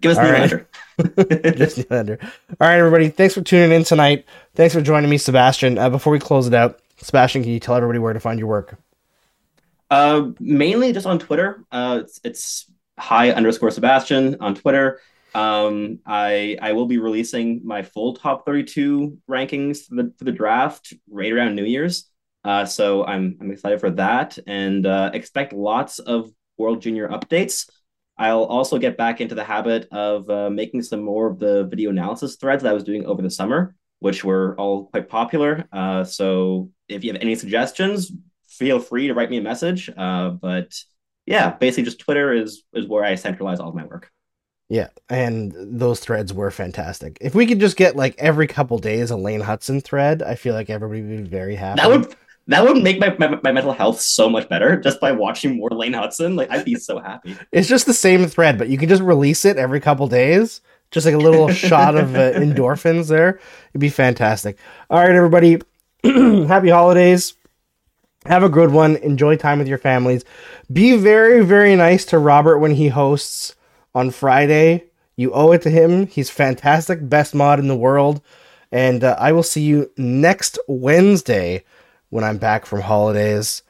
[0.00, 0.66] Give us All Nylander.
[1.44, 1.56] right.
[1.56, 2.22] Just Nylander.
[2.22, 3.08] All right, everybody.
[3.08, 4.24] Thanks for tuning in tonight.
[4.54, 5.78] Thanks for joining me, Sebastian.
[5.78, 8.48] Uh, before we close it out, Sebastian, can you tell everybody where to find your
[8.48, 8.78] work?
[9.90, 11.64] Uh, mainly just on Twitter.
[11.70, 15.00] Uh, it's, it's high underscore Sebastian on Twitter.
[15.34, 20.32] Um, I I will be releasing my full top 32 rankings for the, for the
[20.32, 22.08] draft right around New Year's.
[22.44, 27.70] Uh, so I'm I'm excited for that and uh, expect lots of World Junior updates.
[28.18, 31.90] I'll also get back into the habit of uh, making some more of the video
[31.90, 35.66] analysis threads that I was doing over the summer, which were all quite popular.
[35.72, 38.12] Uh, so if you have any suggestions,
[38.46, 39.90] feel free to write me a message.
[39.96, 40.78] Uh, but
[41.26, 44.10] yeah, basically just Twitter is is where I centralize all of my work.
[44.68, 47.18] Yeah, and those threads were fantastic.
[47.20, 50.54] If we could just get like every couple days a Lane Hutson thread, I feel
[50.54, 51.80] like everybody would be very happy.
[51.80, 52.16] That would
[52.48, 55.70] that would make my, my, my mental health so much better just by watching more
[55.70, 56.36] Lane Hutson.
[56.36, 57.36] Like I'd be so happy.
[57.52, 60.60] It's just the same thread, but you can just release it every couple days.
[60.90, 63.40] Just like a little shot of uh, endorphins there.
[63.70, 64.58] It'd be fantastic.
[64.90, 65.60] All right, everybody.
[66.04, 67.34] Happy holidays.
[68.26, 68.96] Have a good one.
[68.96, 70.24] Enjoy time with your families.
[70.72, 73.56] Be very, very nice to Robert when he hosts
[73.94, 74.84] on Friday.
[75.16, 76.06] You owe it to him.
[76.06, 78.20] He's fantastic, best mod in the world.
[78.70, 81.64] And uh, I will see you next Wednesday
[82.12, 83.62] when I'm back from holidays.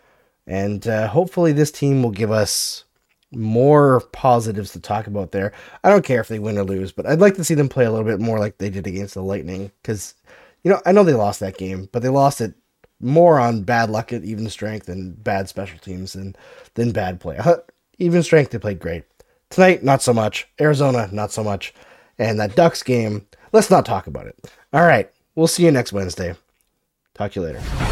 [0.49, 2.82] And uh, hopefully, this team will give us
[3.30, 5.53] more positives to talk about there.
[5.84, 7.84] I don't care if they win or lose, but I'd like to see them play
[7.84, 9.70] a little bit more like they did against the Lightning.
[9.80, 10.14] Because,
[10.64, 12.55] you know, I know they lost that game, but they lost it
[13.01, 16.34] more on bad luck at even strength and bad special teams than,
[16.74, 17.38] than bad play.
[17.99, 19.05] Even strength, they played great.
[19.51, 20.49] Tonight, not so much.
[20.61, 21.72] Arizona, not so much.
[22.18, 24.53] And that Ducks game, let's not talk about it.
[24.72, 26.34] All right, we'll see you next Wednesday.
[27.14, 27.91] Talk to you later.